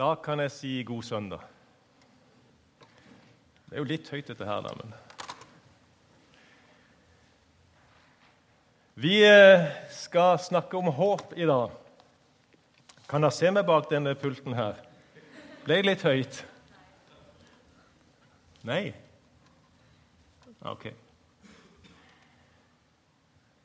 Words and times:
Da 0.00 0.14
kan 0.14 0.40
jeg 0.40 0.50
si 0.50 0.82
god 0.82 1.02
søndag. 1.02 1.40
Det 3.68 3.74
er 3.74 3.82
jo 3.82 3.84
litt 3.84 4.06
høyt, 4.08 4.30
dette 4.30 4.46
her, 4.48 4.62
da, 4.64 4.70
men 4.78 4.94
Vi 8.96 9.18
eh, 9.28 9.66
skal 9.92 10.38
snakke 10.40 10.80
om 10.80 10.88
håp 10.96 11.36
i 11.36 11.44
dag. 11.44 11.76
Kan 13.12 13.20
dere 13.26 13.36
se 13.36 13.52
meg 13.52 13.68
bak 13.68 13.90
denne 13.92 14.16
pulten 14.16 14.56
her? 14.56 14.80
Ble 15.66 15.82
jeg 15.82 15.88
litt 15.90 16.08
høyt? 16.08 16.40
Nei? 18.72 18.94
Ok. 20.64 20.88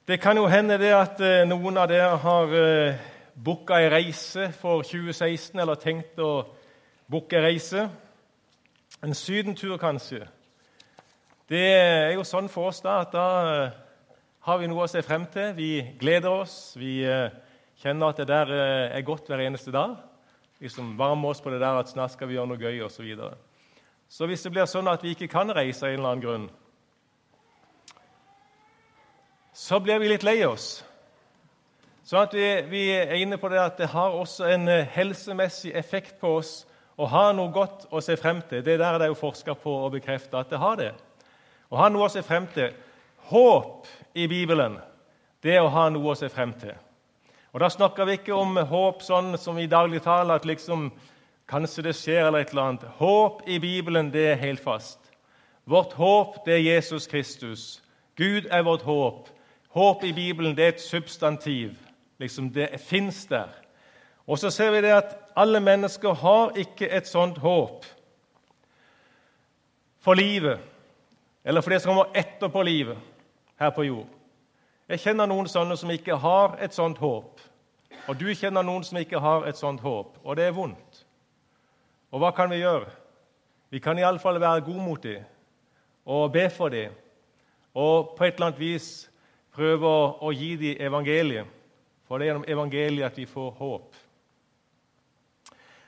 Det 0.03 0.19
kan 0.19 0.35
jo 0.35 0.51
hende 0.51 0.83
det 0.83 0.91
at 0.99 1.23
eh, 1.23 1.47
noen 1.47 1.79
av 1.79 1.87
dere 1.95 2.19
har 2.27 2.59
eh, 2.59 3.11
booka 3.35 3.79
ei 3.81 3.89
reise 3.89 4.51
for 4.55 4.83
2016, 4.83 5.59
eller 5.59 5.75
tenkt 5.79 6.19
å 6.23 6.45
booke 7.11 7.35
ei 7.37 7.43
reise. 7.49 7.89
En 9.03 9.13
sydentur, 9.13 9.77
kanskje. 9.77 10.23
Det 11.49 11.61
er 11.61 12.13
jo 12.15 12.23
sånn 12.25 12.47
for 12.49 12.71
oss 12.71 12.81
da 12.81 13.01
at 13.03 13.11
da 13.13 13.25
eh, 13.51 13.73
har 14.47 14.61
vi 14.61 14.69
noe 14.69 14.85
å 14.85 14.89
se 14.89 15.03
frem 15.05 15.27
til. 15.33 15.51
Vi 15.57 15.71
gleder 15.99 16.41
oss. 16.41 16.73
Vi 16.79 16.99
eh, 17.05 17.33
kjenner 17.81 18.13
at 18.13 18.21
det 18.21 18.29
der 18.31 18.53
eh, 18.55 18.97
er 18.97 19.05
godt 19.05 19.29
hver 19.29 19.43
eneste 19.43 19.73
dag. 19.75 19.97
Liksom 20.63 20.95
varmer 20.97 21.35
oss 21.35 21.43
på 21.43 21.51
det 21.53 21.59
der 21.61 21.81
at 21.81 21.91
snart 21.91 22.15
skal 22.15 22.31
vi 22.31 22.37
gjøre 22.37 22.53
noe 22.53 22.61
gøy 22.61 22.79
osv. 22.85 22.95
Så, 22.95 23.03
videre. 23.03 23.35
så 24.09 24.29
hvis 24.29 24.45
det 24.45 24.53
blir 24.55 24.69
sånn 24.69 24.87
at 24.89 25.03
vi 25.03 25.13
ikke 25.13 25.29
kan 25.29 25.51
reise 25.53 25.85
av 25.85 25.91
en 25.91 25.99
eller 25.99 26.13
annen 26.13 26.23
grunn, 26.23 26.47
så 29.55 29.79
blir 29.83 29.99
vi 29.99 30.09
litt 30.11 30.23
lei 30.23 30.39
oss. 30.47 30.84
Sånn 32.05 32.21
at 32.21 32.35
vi, 32.37 32.45
vi, 32.69 32.83
er 32.93 33.17
inne 33.17 33.39
på 33.41 33.49
det 33.49 33.57
at 33.57 33.79
det 33.81 33.87
har 33.89 34.13
også 34.13 34.45
en 34.53 34.69
helsemessig 34.93 35.71
effekt 35.73 36.19
på 36.21 36.35
oss 36.37 36.51
å 37.01 37.07
ha 37.09 37.31
noe 37.33 37.49
godt 37.49 37.87
å 37.89 38.01
se 38.03 38.13
frem 38.19 38.43
til. 38.45 38.61
Det 38.61 38.75
der 38.77 38.99
det 38.99 39.07
er 39.07 39.09
jo 39.09 39.17
forska 39.17 39.55
på 39.57 39.73
og 39.87 39.95
bekrefta 39.95 40.43
at 40.43 40.51
det 40.53 40.59
har 40.61 40.77
det. 40.77 40.91
Å 41.73 41.79
ha 41.81 41.87
noe 41.89 42.05
å 42.05 42.11
se 42.13 42.21
frem 42.21 42.45
til. 42.53 42.75
Håp 43.31 43.89
i 44.13 44.27
Bibelen, 44.29 44.77
det 45.41 45.55
er 45.55 45.65
å 45.65 45.71
ha 45.73 45.87
noe 45.89 46.13
å 46.13 46.19
se 46.19 46.29
frem 46.29 46.53
til. 46.61 46.75
Og 47.55 47.63
Da 47.63 47.71
snakker 47.73 48.05
vi 48.05 48.19
ikke 48.19 48.37
om 48.37 48.53
håp 48.53 49.01
sånn 49.01 49.33
som 49.41 49.57
i 49.57 49.65
daglig 49.65 50.03
tale, 50.05 50.35
at 50.35 50.45
liksom 50.45 50.91
kanskje 51.49 51.87
det 51.87 51.95
skjer 51.97 52.27
eller 52.27 52.45
et 52.45 52.53
eller 52.53 52.67
annet. 52.69 52.85
Håp 52.99 53.41
i 53.49 53.57
Bibelen, 53.63 54.11
det 54.13 54.27
er 54.29 54.43
helt 54.43 54.61
fast. 54.61 54.99
Vårt 55.65 55.97
håp, 55.97 56.43
det 56.45 56.59
er 56.59 56.67
Jesus 56.67 57.07
Kristus. 57.09 57.81
Gud 58.13 58.45
er 58.51 58.61
vårt 58.61 58.85
håp. 58.85 59.33
Håp 59.73 60.05
i 60.05 60.13
Bibelen, 60.13 60.53
det 60.53 60.63
er 60.67 60.75
et 60.75 60.85
substantiv. 60.85 61.73
Liksom, 62.19 62.49
Det 62.53 62.79
fins 62.79 63.25
der. 63.25 63.49
Og 64.27 64.39
så 64.39 64.49
ser 64.49 64.71
vi 64.71 64.81
det 64.81 64.91
at 64.91 65.17
alle 65.35 65.59
mennesker 65.59 66.13
har 66.13 66.57
ikke 66.57 66.89
et 66.89 67.07
sånt 67.07 67.37
håp 67.37 67.85
for 69.99 70.13
livet, 70.13 70.59
eller 71.43 71.61
for 71.61 71.69
det 71.69 71.81
som 71.81 71.93
kommer 71.93 72.13
etterpå 72.13 72.61
livet 72.61 72.97
her 73.59 73.69
på 73.69 73.83
jord. 73.83 74.07
Jeg 74.89 74.99
kjenner 74.99 75.25
noen 75.25 75.47
sånne 75.49 75.77
som 75.77 75.89
ikke 75.89 76.17
har 76.21 76.57
et 76.61 76.73
sånt 76.73 76.97
håp. 77.01 77.41
Og 78.05 78.19
du 78.19 78.27
kjenner 78.37 78.61
noen 78.65 78.83
som 78.85 78.97
ikke 79.01 79.19
har 79.19 79.47
et 79.49 79.57
sånt 79.57 79.81
håp, 79.81 80.17
og 80.23 80.37
det 80.37 80.45
er 80.45 80.53
vondt. 80.53 81.05
Og 82.13 82.21
hva 82.21 82.29
kan 82.37 82.49
vi 82.49 82.61
gjøre? 82.61 82.89
Vi 83.73 83.81
kan 83.81 83.97
iallfall 83.97 84.39
være 84.39 84.61
gode 84.61 84.83
mot 84.85 85.03
dem 85.03 85.25
og 86.05 86.31
be 86.31 86.49
for 86.53 86.69
dem 86.69 86.93
og 87.73 88.13
på 88.17 88.23
et 88.23 88.37
eller 88.37 88.51
annet 88.51 88.59
vis 88.61 89.09
prøve 89.55 89.89
å 90.21 90.31
gi 90.31 90.53
dem 90.59 90.81
evangeliet. 90.85 91.47
For 92.07 92.17
det 92.17 92.25
er 92.25 92.33
gjennom 92.33 92.47
evangeliet 92.47 93.05
at 93.05 93.17
vi 93.17 93.25
får 93.25 93.51
håp. 93.51 93.95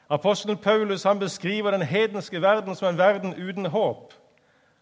Apostelen 0.09 0.57
Paulus 0.57 1.03
han 1.03 1.19
beskriver 1.19 1.71
den 1.71 1.81
hedenske 1.81 2.41
verden 2.41 2.75
som 2.75 2.87
en 2.87 2.97
verden 2.97 3.35
uten 3.35 3.65
håp. 3.65 4.13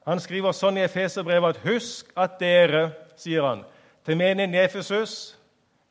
Han 0.05 0.19
skriver 0.19 0.53
sånn 0.53 0.77
i 0.77 0.86
Efeserbrevet 0.86 1.55
at 1.55 1.61
'husk 1.64 2.11
at 2.17 2.39
dere', 2.39 2.92
sier 3.17 3.42
han, 3.42 3.64
til 4.05 4.17
menigheten 4.17 4.54
i 4.54 4.64
Efesus, 4.64 5.37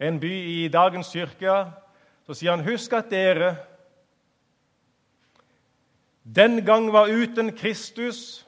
en 0.01 0.21
by 0.21 0.31
i 0.31 0.69
dagens 0.69 1.11
kirke, 1.13 1.73
så 2.27 2.35
sier 2.35 2.51
han 2.51 2.65
'husk 2.65 2.93
at 2.93 3.11
dere' 3.11 3.57
den 6.25 6.65
gang 6.65 6.93
var 6.93 7.09
uten 7.09 7.57
Kristus, 7.57 8.47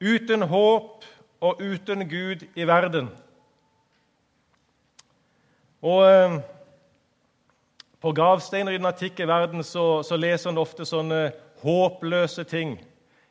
uten 0.00 0.42
håp 0.42 1.04
og 1.40 1.60
uten 1.60 2.08
Gud 2.08 2.46
i 2.56 2.66
verden. 2.66 3.10
Og 5.84 6.04
eh, 6.08 6.38
På 8.00 8.12
gravsteiner 8.12 8.72
i 8.72 8.78
den 8.78 8.86
antikke 8.86 9.26
verden 9.28 9.64
så, 9.64 10.02
så 10.02 10.16
leser 10.16 10.50
en 10.50 10.60
ofte 10.60 10.84
sånne 10.86 11.32
håpløse 11.62 12.44
ting. 12.44 12.76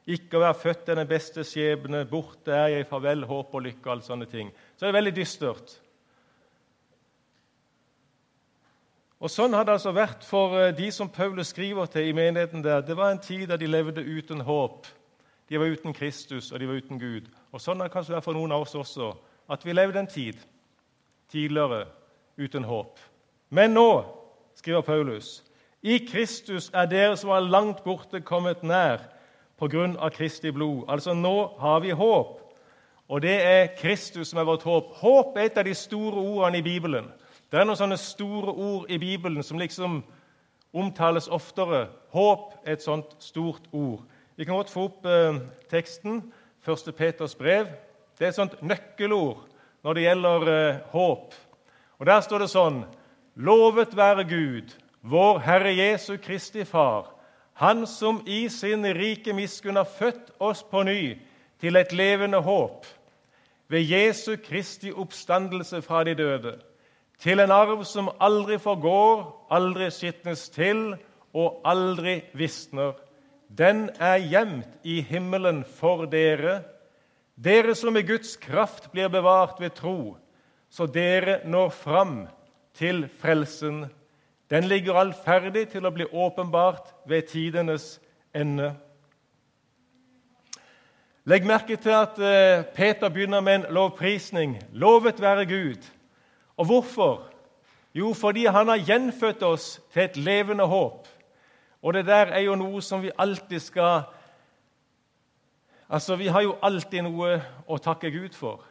Ikke 0.06 0.38
å 0.38 0.44
være 0.44 0.60
født 0.62 0.90
er 0.90 1.00
den 1.00 1.10
beste 1.10 1.46
skjebne, 1.48 2.04
borte 2.10 2.54
er 2.54 2.68
jeg, 2.74 2.88
farvel, 2.90 3.24
håp 3.30 3.56
og 3.56 3.64
lykke, 3.66 3.86
og 3.86 3.94
alle 3.94 4.06
sånne 4.06 4.28
ting. 4.30 4.52
Så 4.76 4.86
det 4.86 4.92
er 4.92 4.98
veldig 5.00 5.14
dystert. 5.16 5.76
Og 9.26 9.32
Sånn 9.32 9.56
har 9.56 9.66
det 9.66 9.78
altså 9.78 9.94
vært 9.96 10.26
for 10.28 10.58
eh, 10.60 10.74
de 10.76 10.92
som 10.94 11.10
Paulus 11.10 11.54
skriver 11.54 11.90
til 11.90 12.10
i 12.10 12.14
menigheten 12.14 12.62
der. 12.66 12.84
Det 12.86 12.98
var 12.98 13.14
en 13.14 13.24
tid 13.24 13.48
da 13.50 13.58
de 13.58 13.70
levde 13.70 14.04
uten 14.04 14.44
håp. 14.46 14.86
De 15.50 15.62
var 15.62 15.72
uten 15.72 15.94
Kristus, 15.94 16.52
og 16.52 16.60
de 16.60 16.68
var 16.68 16.82
uten 16.82 17.00
Gud. 17.02 17.30
Og 17.54 17.62
Sånn 17.62 17.80
har 17.80 17.90
det 17.90 17.96
kanskje 17.96 18.18
vært 18.18 18.28
for 18.28 18.38
noen 18.38 18.54
av 18.54 18.66
oss 18.66 18.76
også, 18.78 19.14
at 19.50 19.66
vi 19.66 19.74
levde 19.74 20.02
en 20.02 20.10
tid 20.10 20.42
tidligere 21.32 21.86
uten 22.38 22.64
håp. 22.64 23.00
Men 23.50 23.74
nå, 23.74 24.06
skriver 24.56 24.82
Paulus, 24.82 25.44
i 25.86 26.00
Kristus 26.08 26.72
er 26.74 26.88
dere 26.90 27.18
som 27.18 27.30
var 27.30 27.46
langt 27.46 27.84
borte, 27.86 28.22
kommet 28.26 28.64
nær 28.64 29.04
pga. 29.60 30.10
Kristi 30.10 30.52
blod. 30.52 30.86
Altså, 30.88 31.14
nå 31.14 31.58
har 31.60 31.80
vi 31.80 31.92
håp. 31.92 32.42
Og 33.08 33.22
det 33.22 33.36
er 33.46 33.68
Kristus 33.78 34.28
som 34.28 34.40
er 34.40 34.48
vårt 34.48 34.64
håp. 34.64 34.96
Håp 34.98 35.38
er 35.38 35.46
et 35.46 35.58
av 35.58 35.66
de 35.68 35.76
store 35.78 36.18
ordene 36.18 36.58
i 36.58 36.66
Bibelen. 36.66 37.12
Det 37.52 37.60
er 37.60 37.68
noen 37.68 37.78
sånne 37.78 38.00
store 38.02 38.52
ord 38.52 38.90
i 38.90 38.98
Bibelen 38.98 39.46
som 39.46 39.62
liksom 39.62 40.02
omtales 40.74 41.30
oftere. 41.30 41.86
Håp 42.12 42.56
er 42.66 42.74
et 42.74 42.84
sånt 42.84 43.14
stort 43.22 43.70
ord. 43.72 44.02
Vi 44.36 44.46
kan 44.46 44.58
godt 44.58 44.74
få 44.74 44.90
opp 44.90 45.06
eh, 45.06 45.38
teksten. 45.70 46.24
1. 46.66 46.96
Peters 46.98 47.36
brev. 47.38 47.70
Det 48.18 48.26
er 48.26 48.34
et 48.34 48.40
sånt 48.40 48.58
nøkkelord 48.66 49.46
når 49.86 49.94
det 49.94 50.08
gjelder 50.08 50.50
eh, 50.56 50.82
håp. 50.92 51.38
Og 52.00 52.06
Der 52.06 52.22
står 52.22 52.46
det 52.46 52.52
sånn 52.52 52.84
Lovet 53.36 53.96
være 53.96 54.24
Gud, 54.24 54.72
vår 55.04 55.40
Herre 55.44 55.74
Jesu 55.76 56.18
Kristi 56.18 56.64
Far, 56.64 57.12
han 57.54 57.86
som 57.88 58.22
i 58.28 58.48
sin 58.50 58.84
rike 58.96 59.34
miskunn 59.36 59.76
har 59.76 59.88
født 59.88 60.32
oss 60.40 60.64
på 60.64 60.84
ny 60.84 61.18
til 61.60 61.76
et 61.76 61.92
levende 61.96 62.40
håp 62.44 62.88
ved 63.68 63.84
Jesu 63.84 64.36
Kristi 64.44 64.92
oppstandelse 64.92 65.82
fra 65.82 66.04
de 66.04 66.16
døde, 66.16 66.58
til 67.20 67.40
en 67.40 67.52
arv 67.52 67.84
som 67.88 68.12
aldri 68.20 68.58
forgår, 68.60 69.24
aldri 69.52 69.90
skitnes 69.92 70.50
til 70.50 70.96
og 71.34 71.62
aldri 71.66 72.22
visner. 72.36 72.94
Den 73.48 73.90
er 74.00 74.20
gjemt 74.20 74.84
i 74.84 75.02
himmelen 75.02 75.64
for 75.64 76.06
dere, 76.12 76.62
dere 77.36 77.76
som 77.76 77.98
i 77.98 78.04
Guds 78.04 78.36
kraft 78.38 78.92
blir 78.92 79.08
bevart 79.12 79.60
ved 79.60 79.76
tro, 79.80 80.18
så 80.76 80.88
dere 80.92 81.40
når 81.48 81.70
fram 81.72 82.18
til 82.76 83.06
frelsen 83.22 83.86
den 84.50 84.68
ligger 84.70 85.00
allferdig 85.00 85.70
til 85.72 85.88
å 85.88 85.94
bli 85.94 86.06
åpenbart 86.06 86.92
ved 87.10 87.30
tidenes 87.32 87.96
ende. 88.36 88.74
Legg 91.26 91.48
merke 91.50 91.80
til 91.82 91.96
at 91.98 92.20
eh, 92.22 92.66
Peter 92.76 93.10
begynner 93.10 93.42
med 93.42 93.56
en 93.56 93.66
lovprisning. 93.74 94.60
Lovet 94.78 95.22
være 95.22 95.48
Gud. 95.50 95.88
Og 96.58 96.70
hvorfor? 96.70 97.24
Jo, 97.96 98.14
fordi 98.14 98.46
han 98.46 98.68
har 98.70 98.84
gjenfødt 98.86 99.44
oss 99.44 99.80
til 99.94 100.04
et 100.04 100.18
levende 100.18 100.68
håp. 100.70 101.08
Og 101.82 101.94
det 101.94 102.06
der 102.06 102.36
er 102.36 102.46
jo 102.46 102.60
noe 102.60 102.84
som 102.86 103.02
vi 103.02 103.16
alltid 103.18 103.60
skal 103.60 104.04
Altså, 105.90 106.16
Vi 106.16 106.28
har 106.28 106.42
jo 106.42 106.56
alltid 106.62 107.04
noe 107.06 107.36
å 107.70 107.78
takke 107.78 108.10
Gud 108.10 108.34
for. 108.34 108.64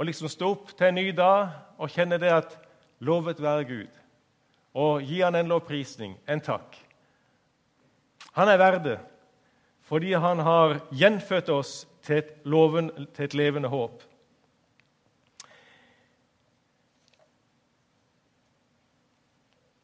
Å 0.00 0.04
liksom 0.08 0.30
stå 0.32 0.48
opp 0.54 0.70
til 0.72 0.86
en 0.88 0.96
ny 0.96 1.10
dag 1.12 1.50
og 1.76 1.92
kjenne 1.92 2.16
det 2.20 2.30
at 2.32 2.54
Lovet 3.04 3.40
være 3.42 3.66
Gud. 3.68 3.98
Og 4.80 5.02
gi 5.04 5.18
han 5.20 5.36
en 5.36 5.50
lovprisning, 5.50 6.14
en 6.24 6.40
takk. 6.40 6.78
Han 8.32 8.48
er 8.48 8.60
verd 8.60 8.84
det 8.88 8.98
fordi 9.90 10.12
han 10.12 10.38
har 10.38 10.76
gjenfødt 10.94 11.48
oss 11.50 11.70
til 12.06 12.20
et, 12.20 12.28
loven, 12.46 12.92
til 13.10 13.24
et 13.24 13.34
levende 13.34 13.68
håp. 13.68 14.04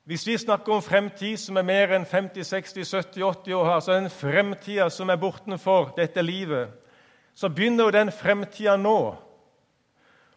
Hvis 0.07 0.27
vi 0.29 0.37
snakker 0.39 0.77
om 0.77 0.83
fremtid 0.87 1.35
som 1.43 1.59
er 1.59 1.67
mer 1.67 1.97
enn 1.97 2.07
50, 2.07 2.47
60, 2.47 2.87
70, 2.87 3.25
80 3.27 3.57
år, 3.59 3.73
altså 3.75 3.97
den 3.99 4.07
fremtida 4.15 4.87
som 4.95 5.11
er 5.11 5.19
bortenfor 5.19 5.91
dette 5.97 6.23
livet, 6.23 6.71
så 7.35 7.51
begynner 7.51 7.89
jo 7.89 7.97
den 7.99 8.15
fremtida 8.15 8.77
nå. 8.79 9.17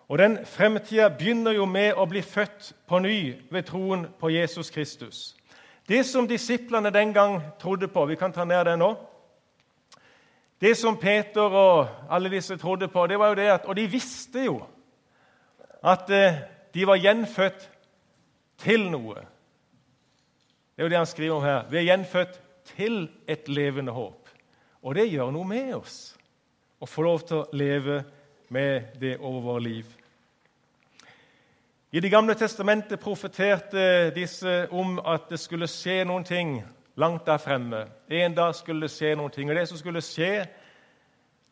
Og 0.10 0.18
den 0.18 0.40
fremtida 0.46 1.10
begynner 1.10 1.54
jo 1.54 1.66
med 1.70 1.94
å 1.94 2.08
bli 2.10 2.22
født 2.26 2.74
på 2.90 3.00
ny 3.00 3.20
ved 3.52 3.68
troen 3.68 4.08
på 4.20 4.32
Jesus 4.34 4.72
Kristus. 4.74 5.36
Det 5.90 6.02
som 6.06 6.28
disiplene 6.28 6.90
den 6.94 7.14
gang 7.14 7.42
trodde 7.62 7.88
på 7.88 8.06
Vi 8.06 8.16
kan 8.16 8.34
ta 8.34 8.46
ned 8.46 8.66
det 8.66 8.78
nå. 8.78 8.96
Det 10.62 10.78
som 10.78 10.98
Peter 10.98 11.42
og 11.42 11.88
alle 12.10 12.30
disse 12.30 12.58
trodde 12.58 12.88
på, 12.88 13.08
det 13.08 13.20
var 13.20 13.28
jo 13.30 13.36
det 13.36 13.50
at 13.50 13.66
Og 13.66 13.76
de 13.76 13.88
visste 13.88 14.44
jo 14.44 14.64
at 15.84 16.10
eh, 16.10 16.42
de 16.74 16.88
var 16.88 17.00
gjenfødt 17.00 17.70
til 18.58 18.90
noe. 18.92 19.16
Det 20.76 20.84
er 20.84 20.84
jo 20.84 20.90
det 20.90 20.98
han 20.98 21.08
skriver 21.08 21.36
om 21.36 21.44
her. 21.44 21.62
Vi 21.72 21.78
er 21.78 21.88
gjenfødt 21.88 22.42
til 22.76 23.10
et 23.28 23.48
levende 23.48 23.92
håp. 23.92 24.28
Og 24.84 24.96
det 24.96 25.08
gjør 25.08 25.32
noe 25.32 25.48
med 25.48 25.74
oss 25.78 26.18
å 26.80 26.88
få 26.88 27.06
lov 27.08 27.24
til 27.28 27.38
å 27.38 27.48
leve 27.56 28.04
med 28.50 28.82
det 29.00 29.18
over 29.18 29.42
våre 29.42 29.62
liv. 29.62 29.86
I 31.92 32.00
Det 32.00 32.12
gamle 32.12 32.34
testamentet 32.36 33.00
profeterte 33.00 34.12
disse 34.16 34.68
om 34.72 35.00
at 35.00 35.30
det 35.30 35.40
skulle 35.40 35.68
skje 35.68 36.04
noen 36.06 36.24
ting 36.24 36.60
langt 36.96 37.26
der 37.26 37.38
fremme. 37.38 37.88
En 38.10 38.36
dag 38.36 38.56
skulle 38.56 38.82
det 38.82 38.92
skje 38.94 39.16
noen 39.16 39.32
ting. 39.32 39.50
Og 39.50 39.56
det 39.56 39.68
som 39.68 39.78
skulle 39.78 40.02
skje, 40.02 40.46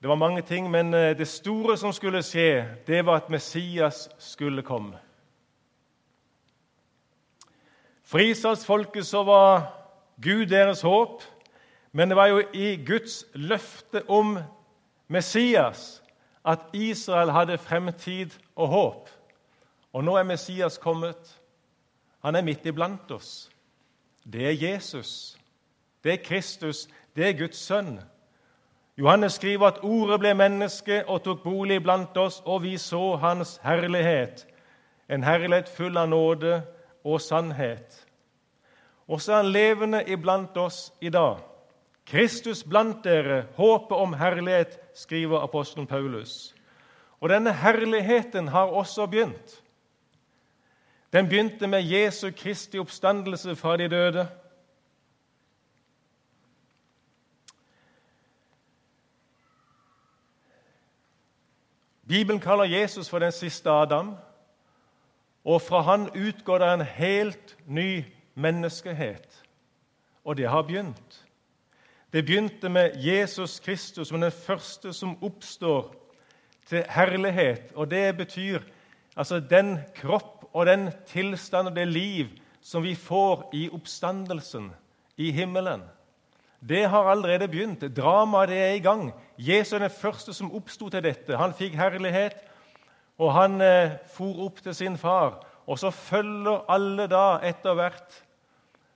det 0.01 0.09
var 0.09 0.15
mange 0.15 0.41
ting, 0.41 0.71
men 0.71 0.93
eh, 0.93 1.17
det 1.17 1.27
store 1.27 1.77
som 1.77 1.93
skulle 1.93 2.21
skje, 2.21 2.65
det 2.87 3.05
var 3.05 3.15
at 3.15 3.29
Messias 3.29 4.09
skulle 4.17 4.61
komme. 4.61 4.97
For 8.05 8.19
Israelsfolket 8.19 9.05
så 9.05 9.23
var 9.23 9.73
Gud 10.21 10.45
deres 10.45 10.81
håp, 10.81 11.23
men 11.91 12.09
det 12.09 12.15
var 12.15 12.27
jo 12.27 12.41
i 12.53 12.75
Guds 12.85 13.25
løfte 13.33 14.03
om 14.09 14.37
Messias 15.07 16.03
at 16.47 16.59
Israel 16.73 17.31
hadde 17.31 17.57
fremtid 17.57 18.31
og 18.55 18.67
håp. 18.67 19.09
Og 19.93 20.03
nå 20.03 20.15
er 20.15 20.23
Messias 20.23 20.77
kommet. 20.77 21.39
Han 22.23 22.35
er 22.35 22.41
midt 22.41 22.65
iblant 22.65 23.11
oss. 23.11 23.49
Det 24.23 24.47
er 24.47 24.69
Jesus. 24.69 25.37
Det 26.03 26.13
er 26.13 26.23
Kristus. 26.23 26.87
Det 27.15 27.29
er 27.29 27.37
Guds 27.37 27.57
sønn. 27.57 27.99
Johannes 28.97 29.33
skriver 29.33 29.67
at 29.67 29.83
ordet 29.83 30.19
ble 30.19 30.33
menneske 30.33 31.03
og 31.05 31.21
tok 31.23 31.43
bolig 31.43 31.83
blant 31.83 32.17
oss, 32.17 32.41
og 32.45 32.63
vi 32.63 32.77
så 32.77 33.15
hans 33.15 33.59
herlighet, 33.63 34.47
en 35.09 35.23
herlighet 35.23 35.69
full 35.69 35.97
av 35.97 36.09
nåde 36.09 36.61
og 37.05 37.21
sannhet. 37.21 38.07
Og 39.07 39.21
så 39.21 39.33
er 39.33 39.43
han 39.43 39.51
levende 39.51 40.03
iblant 40.09 40.57
oss 40.57 40.93
i 41.01 41.09
dag. 41.09 41.37
Kristus 42.07 42.63
blant 42.63 43.03
dere, 43.03 43.45
håpet 43.55 43.97
om 43.97 44.13
herlighet, 44.13 44.79
skriver 44.95 45.43
apostelen 45.43 45.87
Paulus. 45.87 46.55
Og 47.19 47.29
denne 47.29 47.53
herligheten 47.53 48.47
har 48.47 48.71
også 48.71 49.05
begynt. 49.05 49.63
Den 51.13 51.29
begynte 51.29 51.67
med 51.67 51.83
Jesu 51.83 52.31
Kristi 52.31 52.79
oppstandelse 52.79 53.55
fra 53.55 53.77
de 53.77 53.89
døde. 53.89 54.27
Bibelen 62.07 62.39
kaller 62.39 62.63
Jesus 62.63 63.09
for 63.09 63.19
den 63.19 63.31
siste 63.31 63.69
Adam, 63.69 64.15
og 65.43 65.61
fra 65.61 65.81
han 65.81 66.09
utgår 66.09 66.57
det 66.57 66.73
en 66.73 66.81
helt 66.81 67.57
ny 67.65 68.03
menneskehet. 68.35 69.43
Og 70.23 70.37
det 70.37 70.49
har 70.49 70.61
begynt. 70.61 71.26
Det 72.13 72.23
begynte 72.25 72.69
med 72.69 72.95
Jesus 73.03 73.59
Kristus 73.59 74.07
som 74.07 74.21
den 74.21 74.31
første 74.31 74.93
som 74.93 75.17
oppstår 75.23 75.89
til 76.69 76.85
herlighet. 76.89 77.73
Og 77.75 77.91
det 77.91 78.17
betyr 78.17 78.63
altså 79.17 79.39
den 79.39 79.77
kropp 79.95 80.47
og 80.53 80.65
den 80.65 80.89
tilstand 81.07 81.67
og 81.67 81.75
det 81.75 81.87
liv 81.87 82.31
som 82.61 82.83
vi 82.83 82.95
får 82.95 83.49
i 83.53 83.67
oppstandelsen 83.69 84.71
i 85.17 85.31
himmelen. 85.31 85.83
Det 86.59 86.85
har 86.89 87.11
allerede 87.11 87.47
begynt. 87.47 87.83
Dramaet 87.95 88.49
er 88.49 88.73
i 88.75 88.79
gang. 88.79 89.11
Jesus 89.37 89.73
er 89.73 89.79
den 89.79 89.89
første 89.89 90.33
som 90.33 90.53
oppsto 90.55 90.89
til 90.89 91.03
dette. 91.03 91.37
Han 91.37 91.53
fikk 91.53 91.75
herlighet, 91.77 92.39
og 93.17 93.33
han 93.33 93.61
eh, 93.61 93.97
for 94.13 94.45
opp 94.45 94.63
til 94.63 94.75
sin 94.75 94.97
far. 94.97 95.43
Og 95.67 95.79
så 95.79 95.91
følger 95.91 96.65
alle 96.71 97.07
da 97.07 97.37
etter 97.43 97.75
hvert. 97.77 98.23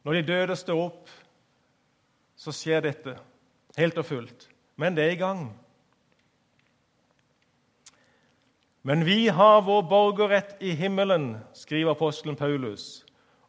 Når 0.03 0.13
de 0.13 0.27
døde 0.27 0.55
står 0.55 0.85
opp, 0.85 1.09
så 2.41 2.53
skjer 2.55 2.81
dette 2.88 3.13
helt 3.77 3.99
og 4.01 4.07
fullt. 4.07 4.47
Men 4.81 4.95
det 4.97 5.05
er 5.05 5.13
i 5.13 5.19
gang. 5.19 5.43
Men 8.81 9.05
vi 9.05 9.27
har 9.29 9.61
vår 9.61 9.83
borgerrett 9.85 10.55
i 10.65 10.73
himmelen, 10.73 11.35
skriver 11.53 11.93
apostelen 11.93 12.35
Paulus. 12.39 13.03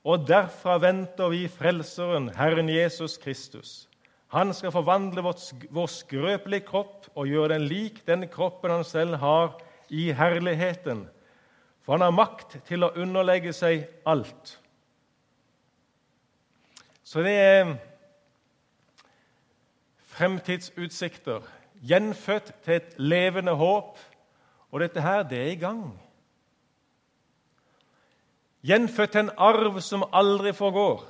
Og 0.04 0.26
derfra 0.28 0.76
venter 0.82 1.30
vi 1.32 1.46
Frelseren, 1.48 2.28
Herren 2.36 2.68
Jesus 2.68 3.16
Kristus. 3.22 3.86
Han 4.34 4.52
skal 4.56 4.74
forvandle 4.74 5.24
vår 5.24 5.88
skrøpelige 5.92 6.66
kropp 6.68 7.08
og 7.14 7.28
gjøre 7.28 7.54
den 7.54 7.64
lik 7.68 8.02
den 8.08 8.26
kroppen 8.32 8.72
han 8.74 8.84
selv 8.84 9.16
har 9.22 9.54
i 9.88 10.10
herligheten. 10.12 11.06
For 11.84 11.96
han 11.96 12.04
har 12.04 12.16
makt 12.16 12.58
til 12.68 12.84
å 12.84 12.92
underlegge 12.96 13.54
seg 13.56 13.86
alt. 14.08 14.58
Så 17.04 17.24
det 17.24 17.34
er 17.36 17.74
fremtidsutsikter. 20.22 21.42
Gjenfødt 21.82 22.52
til 22.64 22.74
et 22.78 22.94
levende 22.98 23.54
håp 23.58 23.98
og 24.70 24.80
dette 24.80 25.02
her, 25.02 25.22
det 25.26 25.38
er 25.38 25.50
i 25.50 25.58
gang. 25.58 25.82
Gjenfødt 28.62 29.10
til 29.10 29.24
en 29.24 29.32
arv 29.36 29.80
som 29.82 30.04
aldri 30.14 30.52
forgår, 30.54 31.02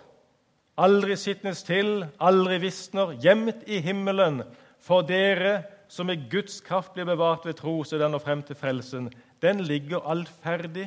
aldri 0.78 1.16
sitnes 1.20 1.60
til, 1.62 2.06
aldri 2.20 2.56
visner, 2.62 3.12
gjemt 3.20 3.66
i 3.66 3.82
himmelen 3.84 4.40
for 4.80 5.04
dere 5.04 5.62
som 5.92 6.08
i 6.10 6.16
Guds 6.16 6.62
kraft 6.64 6.94
blir 6.94 7.04
bevart 7.04 7.44
ved 7.44 7.58
tro, 7.60 7.82
så 7.84 7.98
den 8.00 8.14
når 8.16 8.24
frem 8.24 8.42
til 8.42 8.56
frelsen. 8.56 9.10
Den 9.42 9.60
ligger 9.60 10.08
alt 10.08 10.32
ferdig 10.42 10.86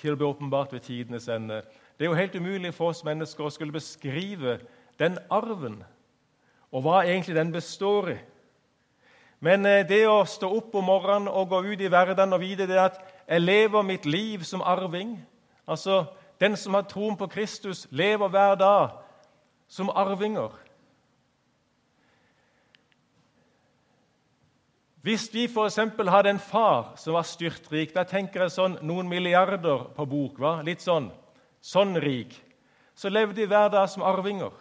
til 0.00 0.14
å 0.14 0.16
bli 0.16 0.26
åpenbart 0.26 0.72
ved 0.72 0.86
tidenes 0.88 1.28
ende. 1.28 1.60
Det 1.98 2.06
er 2.06 2.10
jo 2.10 2.16
helt 2.16 2.40
umulig 2.40 2.72
for 2.74 2.94
oss 2.94 3.04
mennesker 3.04 3.44
å 3.44 3.52
skulle 3.52 3.76
beskrive 3.76 4.56
den 4.98 5.18
arven, 5.30 5.82
og 6.76 6.84
hva 6.84 7.06
egentlig 7.06 7.36
den 7.38 7.54
består 7.54 8.10
i. 8.12 8.18
Men 9.40 9.64
eh, 9.68 9.84
det 9.88 10.02
å 10.08 10.24
stå 10.28 10.50
opp 10.58 10.74
om 10.76 10.84
morgenen 10.90 11.30
og 11.32 11.48
gå 11.48 11.62
ut 11.72 11.80
i 11.80 11.90
verden 11.92 12.36
og 12.36 12.42
vite 12.42 12.68
det 12.68 12.78
at 12.80 13.00
jeg 13.26 13.44
lever 13.44 13.84
mitt 13.84 14.06
liv 14.06 14.44
som 14.44 14.64
arving 14.64 15.16
Altså, 15.66 16.04
Den 16.38 16.56
som 16.56 16.74
har 16.74 16.84
troen 16.86 17.16
på 17.16 17.26
Kristus, 17.26 17.86
lever 17.90 18.28
hver 18.28 18.54
dag 18.54 18.90
som 19.68 19.88
arvinger. 19.90 20.52
Hvis 25.02 25.34
vi 25.34 25.46
f.eks. 25.48 25.78
hadde 26.08 26.30
en 26.30 26.38
far 26.38 26.92
som 26.96 27.14
var 27.14 27.22
styrtrik 27.22 27.94
Da 27.94 28.04
tenker 28.04 28.42
jeg 28.42 28.52
sånn 28.52 28.78
noen 28.82 29.08
milliarder 29.08 29.88
på 29.96 30.04
bok. 30.04 30.38
Va? 30.38 30.60
Litt 30.62 30.84
sånn. 30.84 31.08
Sånn 31.60 31.96
rik. 31.96 32.36
Så 32.94 33.08
levde 33.08 33.40
de 33.40 33.46
hver 33.46 33.72
dag 33.72 33.88
som 33.88 34.02
arvinger. 34.02 34.52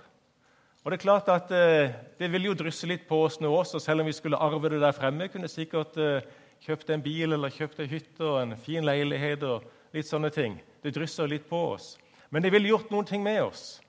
Og 0.86 0.92
Det 0.92 1.00
er 1.00 1.02
klart 1.02 1.30
at 1.34 1.52
eh, 1.52 1.94
det 2.20 2.28
vil 2.32 2.44
jo 2.46 2.54
drysse 2.54 2.86
litt 2.86 3.08
på 3.10 3.24
oss 3.26 3.40
nå 3.42 3.50
også, 3.50 3.80
selv 3.82 4.04
om 4.04 4.06
vi 4.06 4.14
skulle 4.14 4.38
arve 4.38 4.70
det 4.70 4.84
der 4.84 4.94
fremme. 4.94 5.26
Kunne 5.34 5.50
sikkert 5.50 5.98
eh, 5.98 6.22
kjøpt 6.62 6.92
en 6.94 7.02
bil 7.02 7.34
eller 7.34 7.50
kjøpt 7.50 7.82
ei 7.82 7.88
hytte 7.90 8.22
og 8.22 8.38
en 8.44 8.54
fin 8.62 8.86
leilighet 8.86 9.48
og 9.50 9.66
litt 9.98 10.06
sånne 10.06 10.30
ting. 10.30 10.60
Det 10.86 10.94
drysser 10.94 11.32
litt 11.32 11.50
på 11.50 11.64
oss. 11.72 11.96
Men 12.30 12.46
det 12.46 12.54
ville 12.54 12.70
gjort 12.70 12.94
noen 12.94 13.10
ting 13.10 13.26
med 13.26 13.42
oss. 13.48 13.82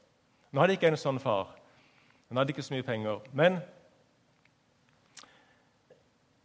Nå 0.48 0.64
hadde 0.64 0.78
ikke 0.78 0.88
en 0.88 0.96
sånn 0.96 1.20
far. 1.20 1.52
Han 2.30 2.40
hadde 2.40 2.56
ikke 2.56 2.64
så 2.64 2.72
mye 2.72 2.88
penger. 2.88 3.20
Men, 3.36 3.60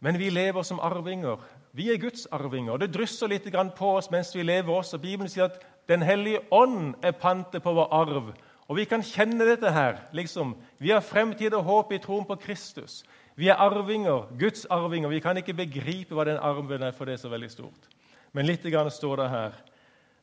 men 0.04 0.20
vi 0.20 0.28
lever 0.36 0.68
som 0.68 0.84
arvinger. 0.84 1.40
Vi 1.72 1.88
er 1.94 2.00
Guds 2.02 2.26
arvinger. 2.28 2.76
Det 2.76 2.92
drysser 2.92 3.32
litt 3.32 3.48
på 3.48 3.96
oss 3.96 4.12
mens 4.12 4.36
vi 4.36 4.44
lever 4.44 4.68
også. 4.76 5.00
Bibelen 5.00 5.32
sier 5.32 5.48
at 5.48 5.62
Den 5.88 6.02
hellige 6.04 6.44
ånd 6.52 6.92
er 7.02 7.16
pantet 7.16 7.64
på 7.64 7.72
vår 7.72 7.88
arv. 7.90 8.34
Og 8.72 8.78
vi 8.78 8.86
kan 8.88 9.02
kjenne 9.04 9.44
dette 9.44 9.68
her. 9.68 9.98
liksom. 10.12 10.54
Vi 10.78 10.90
har 10.90 11.00
fremtid 11.04 11.52
og 11.52 11.64
håp 11.64 11.92
i 11.92 11.98
troen 11.98 12.24
på 12.24 12.38
Kristus. 12.40 13.02
Vi 13.36 13.48
er 13.48 13.60
arvinger, 13.60 14.30
Guds 14.38 14.64
arvinger. 14.64 15.08
Vi 15.08 15.20
kan 15.20 15.36
ikke 15.36 15.52
begripe 15.52 16.14
hva 16.16 16.24
den 16.24 16.40
arven 16.40 16.82
er, 16.82 16.94
for 16.96 17.04
det 17.04 17.12
er 17.12 17.20
så 17.20 17.28
veldig 17.28 17.50
stort. 17.50 17.90
Men 18.32 18.46
litt 18.46 18.64
grann 18.64 18.88
står 18.90 19.16
det 19.20 19.28
her. 19.28 19.52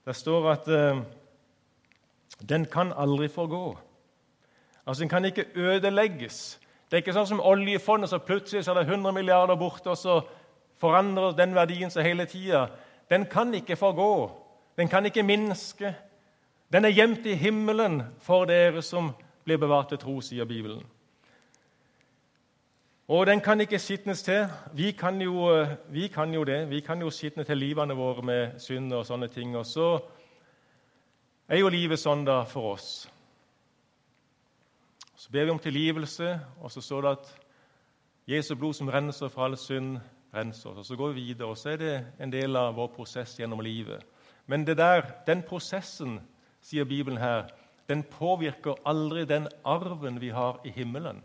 Det 0.05 0.15
står 0.15 0.49
at 0.51 0.67
uh, 0.67 1.03
den 2.49 2.65
kan 2.65 2.89
aldri 2.97 3.27
forgå. 3.29 3.77
Altså, 4.85 5.03
Den 5.03 5.09
kan 5.09 5.25
ikke 5.25 5.45
ødelegges. 5.55 6.59
Det 6.89 6.97
er 6.97 7.03
ikke 7.05 7.13
sånn 7.13 7.29
som 7.29 7.45
oljefondet, 7.45 8.09
så 8.09 8.17
plutselig 8.17 8.65
så 8.65 8.73
er 8.73 8.81
det 8.81 8.89
100 8.89 9.13
milliarder 9.13 9.55
borte, 9.55 9.93
og 9.93 9.97
så 9.97 10.21
forandrer 10.81 11.37
den 11.37 11.53
verdien 11.53 11.93
seg 11.93 12.07
hele 12.07 12.25
tida. 12.25 12.65
Den 13.09 13.29
kan 13.29 13.53
ikke 13.53 13.77
forgå. 13.77 14.31
Den 14.77 14.89
kan 14.89 15.05
ikke 15.05 15.23
minske. 15.23 15.93
Den 16.73 16.85
er 16.85 16.93
gjemt 16.93 17.25
i 17.25 17.33
himmelen 17.33 18.03
for 18.21 18.45
dere 18.45 18.81
som 18.85 19.11
blir 19.45 19.57
bevart 19.57 19.91
ved 19.91 20.03
tro, 20.03 20.19
sier 20.21 20.45
Bibelen. 20.45 20.83
Og 23.09 23.25
den 23.25 23.41
kan 23.41 23.61
ikke 23.61 23.79
skitnes 23.81 24.21
til. 24.21 24.45
Vi 24.77 24.91
kan, 24.91 25.21
jo, 25.21 25.65
vi 25.89 26.07
kan 26.07 26.33
jo 26.33 26.43
det. 26.43 26.69
Vi 26.69 26.79
kan 26.85 27.01
jo 27.01 27.09
skitne 27.09 27.43
til 27.43 27.57
livene 27.57 27.97
våre 27.97 28.21
med 28.21 28.59
synd 28.61 28.93
og 28.93 29.05
sånne 29.05 29.27
ting. 29.33 29.55
Og 29.57 29.65
så 29.65 29.87
er 31.49 31.63
jo 31.63 31.73
livet 31.73 31.97
sånn 31.97 32.21
da 32.27 32.43
for 32.45 32.75
oss. 32.75 33.09
Så 35.17 35.33
ber 35.33 35.49
vi 35.49 35.51
om 35.51 35.59
tilgivelse, 35.59 36.39
og 36.61 36.71
så 36.71 36.81
står 36.85 37.01
det 37.01 37.17
at 37.17 37.35
Jesu 38.29 38.53
blod 38.55 38.77
som 38.77 38.91
renser 38.93 39.33
fra 39.33 39.47
all 39.49 39.57
synd, 39.57 39.97
renser 40.33 40.69
oss. 40.69 40.77
Og 40.77 40.85
Så 40.85 40.95
går 40.95 41.17
vi 41.17 41.31
videre, 41.31 41.49
og 41.49 41.57
så 41.57 41.73
er 41.73 41.77
det 41.81 41.95
en 42.21 42.31
del 42.31 42.55
av 42.55 42.75
vår 42.77 42.93
prosess 42.93 43.39
gjennom 43.39 43.65
livet. 43.65 44.05
Men 44.45 44.67
det 44.67 44.77
der, 44.77 45.01
den 45.25 45.41
prosessen, 45.41 46.19
sier 46.69 46.85
Bibelen 46.85 47.17
her, 47.17 47.47
den 47.89 48.03
påvirker 48.03 48.77
aldri 48.85 49.25
den 49.25 49.47
arven 49.65 50.21
vi 50.21 50.29
har 50.29 50.59
i 50.65 50.69
himmelen. 50.69 51.23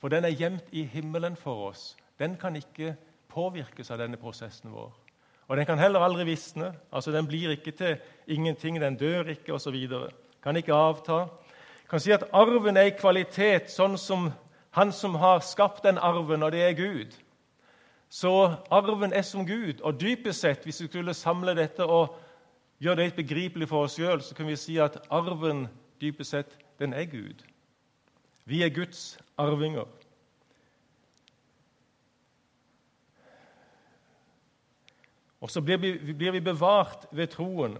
For 0.00 0.12
den 0.12 0.24
er 0.24 0.36
gjemt 0.36 0.68
i 0.72 0.84
himmelen 0.84 1.36
for 1.36 1.70
oss. 1.70 1.94
Den 2.18 2.36
kan 2.36 2.56
ikke 2.56 2.94
påvirkes 3.32 3.90
av 3.90 4.02
denne 4.02 4.20
prosessen 4.20 4.72
vår. 4.74 4.92
Og 5.48 5.56
den 5.56 5.66
kan 5.66 5.78
heller 5.78 6.04
aldri 6.04 6.24
visne. 6.24 6.74
altså 6.92 7.12
Den 7.12 7.26
blir 7.26 7.50
ikke 7.50 7.70
til 7.70 7.96
ingenting, 8.26 8.80
den 8.80 8.96
dør 8.96 9.28
ikke 9.28 9.54
osv. 9.54 9.88
Kan 10.42 10.56
ikke 10.56 10.74
avta. 10.74 11.26
Kan 11.90 12.00
si 12.00 12.12
at 12.12 12.24
arven 12.32 12.76
er 12.76 12.90
i 12.90 12.98
kvalitet 12.98 13.72
sånn 13.72 13.98
som 13.98 14.30
han 14.74 14.92
som 14.92 15.14
har 15.14 15.40
skapt 15.40 15.84
den 15.84 15.98
arven, 15.98 16.42
og 16.42 16.52
det 16.52 16.62
er 16.62 16.72
Gud. 16.72 17.16
Så 18.08 18.54
arven 18.70 19.12
er 19.12 19.22
som 19.22 19.46
Gud. 19.46 19.80
Og 19.80 20.00
dypest 20.00 20.40
sett, 20.40 20.64
hvis 20.64 20.78
du 20.78 20.86
skulle 20.86 21.14
samle 21.14 21.54
dette 21.54 21.84
og 21.84 22.16
gjøre 22.80 22.96
det 22.96 23.16
begripelig 23.16 23.68
for 23.68 23.86
oss 23.86 23.96
sjøl, 23.98 24.22
så 24.22 24.34
kan 24.34 24.46
vi 24.46 24.56
si 24.56 24.78
at 24.82 24.98
arven 25.10 25.66
dypest 26.00 26.30
sett, 26.30 26.56
den 26.78 26.92
er 26.92 27.04
Gud. 27.04 27.44
Vi 28.44 28.62
er 28.62 28.72
Guds 28.74 29.18
arvinger. 29.38 29.88
Og 35.40 35.50
så 35.50 35.60
blir 35.60 35.76
vi, 35.76 36.12
blir 36.12 36.32
vi 36.32 36.40
bevart 36.40 37.06
ved 37.12 37.26
troen. 37.34 37.76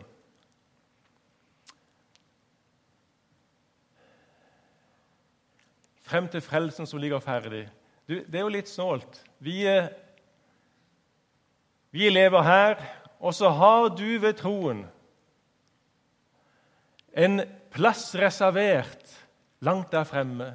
Frem 6.05 6.29
til 6.29 6.45
frelsen 6.45 6.87
som 6.87 7.01
ligger 7.01 7.25
ferdig. 7.25 7.65
Du, 8.09 8.19
det 8.21 8.37
er 8.37 8.45
jo 8.45 8.53
litt 8.53 8.69
snålt. 8.69 9.23
Vi, 9.41 9.65
vi 11.91 12.11
lever 12.13 12.45
her, 12.45 12.85
og 13.25 13.33
så 13.33 13.49
har 13.57 13.89
du 13.97 14.19
ved 14.21 14.37
troen 14.37 14.85
en 17.17 17.41
plass 17.73 18.11
reservert 18.19 19.15
langt 19.65 19.93
der 19.95 20.05
fremme. 20.05 20.51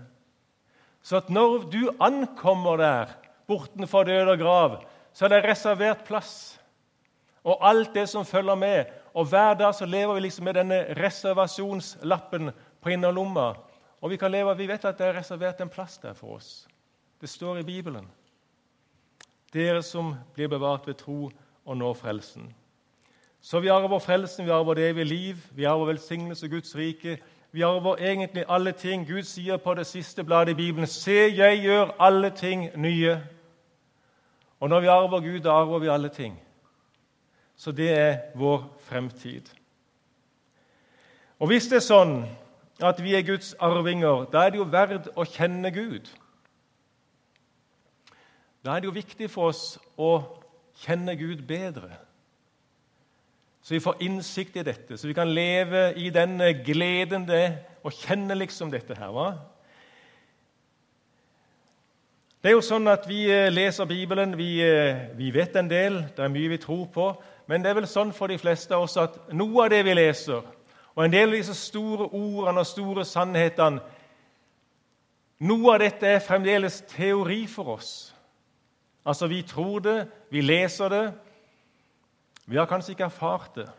Så 1.01 1.17
at 1.23 1.31
når 1.33 1.65
du 1.71 1.89
ankommer 2.03 2.77
der, 2.77 3.15
bortenfor 3.47 4.03
død 4.03 4.33
og 4.35 4.37
grav, 4.37 4.75
så 5.13 5.25
er 5.25 5.33
det 5.33 5.45
reservert 5.47 6.03
plass 6.05 6.59
og 7.43 7.63
alt 7.65 7.95
det 7.95 8.05
som 8.11 8.27
følger 8.27 8.55
med. 8.55 8.85
Og 9.13 9.25
Hver 9.25 9.53
dag 9.53 9.73
så 9.75 9.85
lever 9.85 10.13
vi 10.13 10.19
liksom 10.27 10.45
med 10.45 10.59
denne 10.59 10.83
reservasjonslappen 10.99 12.51
på 12.81 12.89
innerlomma. 12.93 13.53
Og 14.01 14.09
vi 14.09 14.17
kan 14.17 14.31
leve, 14.31 14.57
vi 14.57 14.67
vet 14.67 14.85
at 14.85 14.97
det 14.97 15.07
er 15.07 15.17
reservert 15.17 15.61
en 15.61 15.71
plass 15.71 15.97
der 15.97 16.13
for 16.13 16.35
oss. 16.35 16.67
Det 17.21 17.29
står 17.29 17.57
i 17.57 17.63
Bibelen. 17.63 18.05
Dere 19.53 19.81
som 19.83 20.13
blir 20.35 20.47
bevart 20.47 20.87
ved 20.87 20.99
tro 20.99 21.31
og 21.65 21.77
når 21.77 21.93
frelsen. 21.93 22.53
Så 23.41 23.59
vi 23.59 23.67
arver 23.67 23.99
frelsen, 23.99 24.45
vi 24.45 24.51
arver 24.51 24.73
det 24.73 24.89
evige 24.89 25.05
liv, 25.05 25.35
vi 25.51 25.63
arver 25.63 25.85
velsignelse 25.85 26.49
Guds 26.49 26.75
rike. 26.75 27.19
Vi 27.51 27.61
arver 27.61 27.97
egentlig 27.97 28.45
alle 28.49 28.71
ting. 28.71 29.07
Gud 29.07 29.23
sier 29.23 29.57
på 29.57 29.73
det 29.73 29.87
siste 29.87 30.23
bladet 30.23 30.51
i 30.51 30.55
Bibelen.: 30.55 30.87
Se, 30.87 31.11
jeg 31.11 31.61
gjør 31.61 31.95
alle 31.99 32.29
ting 32.29 32.69
nye. 32.75 33.23
Og 34.59 34.69
når 34.69 34.79
vi 34.79 34.87
arver 34.87 35.19
Gud, 35.19 35.39
da 35.39 35.49
arver 35.49 35.79
vi 35.79 35.87
alle 35.87 36.09
ting. 36.09 36.39
Så 37.55 37.71
det 37.71 37.99
er 37.99 38.17
vår 38.35 38.77
fremtid. 38.79 39.41
Og 41.39 41.47
hvis 41.47 41.67
det 41.67 41.75
er 41.75 41.85
sånn 41.87 42.13
at 42.83 43.03
vi 43.03 43.15
er 43.15 43.23
Guds 43.27 43.53
arvinger, 43.59 44.25
da 44.31 44.45
er 44.45 44.49
det 44.49 44.59
jo 44.59 44.67
verdt 44.71 45.09
å 45.15 45.23
kjenne 45.27 45.71
Gud. 45.71 46.07
Da 48.65 48.75
er 48.75 48.79
det 48.79 48.87
jo 48.87 48.95
viktig 48.95 49.29
for 49.31 49.51
oss 49.53 49.79
å 49.97 50.19
kjenne 50.83 51.15
Gud 51.19 51.45
bedre. 51.47 51.95
Så 53.69 53.75
vi 53.75 53.79
får 53.79 53.99
innsikt 54.01 54.55
i 54.57 54.63
dette, 54.65 54.97
så 54.97 55.07
vi 55.07 55.13
kan 55.13 55.29
leve 55.29 55.93
i 55.93 56.07
den 56.09 56.39
gleden 56.65 57.27
det 57.27 57.35
er 57.37 57.51
å 57.85 57.91
kjenne 57.93 58.33
liksom 58.33 58.71
dette 58.73 58.95
her. 58.97 59.11
va? 59.13 59.27
Det 62.41 62.49
er 62.49 62.55
jo 62.55 62.63
sånn 62.65 62.89
at 62.89 63.05
Vi 63.05 63.27
eh, 63.29 63.51
leser 63.53 63.85
Bibelen, 63.85 64.33
vi, 64.39 64.57
eh, 64.65 65.13
vi 65.13 65.29
vet 65.29 65.53
en 65.61 65.69
del, 65.69 65.99
det 66.17 66.25
er 66.25 66.33
mye 66.33 66.49
vi 66.49 66.57
tror 66.57 66.87
på. 66.89 67.11
Men 67.45 67.61
det 67.61 67.69
er 67.69 67.77
vel 67.77 67.87
sånn 67.93 68.09
for 68.09 68.33
de 68.33 68.39
fleste 68.41 68.73
av 68.73 68.87
oss 68.87 68.97
at 68.97 69.21
noe 69.37 69.67
av 69.67 69.69
det 69.69 69.83
vi 69.85 69.93
leser, 70.01 70.41
og 70.97 71.05
en 71.05 71.13
del 71.13 71.29
av 71.29 71.37
disse 71.37 71.61
store 71.61 72.09
ordene 72.09 72.65
og 72.65 72.71
store 72.73 73.05
sannhetene 73.05 73.85
Noe 75.45 75.75
av 75.75 75.83
dette 75.85 76.09
er 76.09 76.25
fremdeles 76.25 76.81
teori 76.89 77.43
for 77.47 77.75
oss. 77.77 78.15
Altså, 79.05 79.29
vi 79.29 79.43
tror 79.45 79.85
det, 79.85 79.99
vi 80.33 80.41
leser 80.41 80.89
det. 80.89 81.07
Vi 82.49 82.57
har 82.57 82.65
kanskje 82.65 82.91
ikke 82.91 83.03
erfart 83.03 83.55
det. 83.55 83.69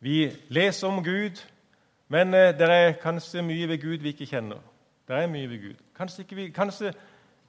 Vi 0.00 0.30
leser 0.48 0.88
om 0.88 1.04
Gud, 1.04 1.42
men 2.08 2.34
eh, 2.34 2.58
det 2.58 2.68
er 2.70 2.92
kanskje 3.02 3.42
mye 3.44 3.68
ved 3.68 3.82
Gud 3.82 3.98
vi 4.00 4.08
ikke 4.08 4.26
kjenner. 4.26 4.62
Det 5.08 5.16
er 5.16 5.26
mye 5.28 5.50
ved 5.50 5.60
Gud. 5.62 5.82
Kanskje, 5.96 6.24
vi, 6.30 6.48
kanskje, 6.48 6.94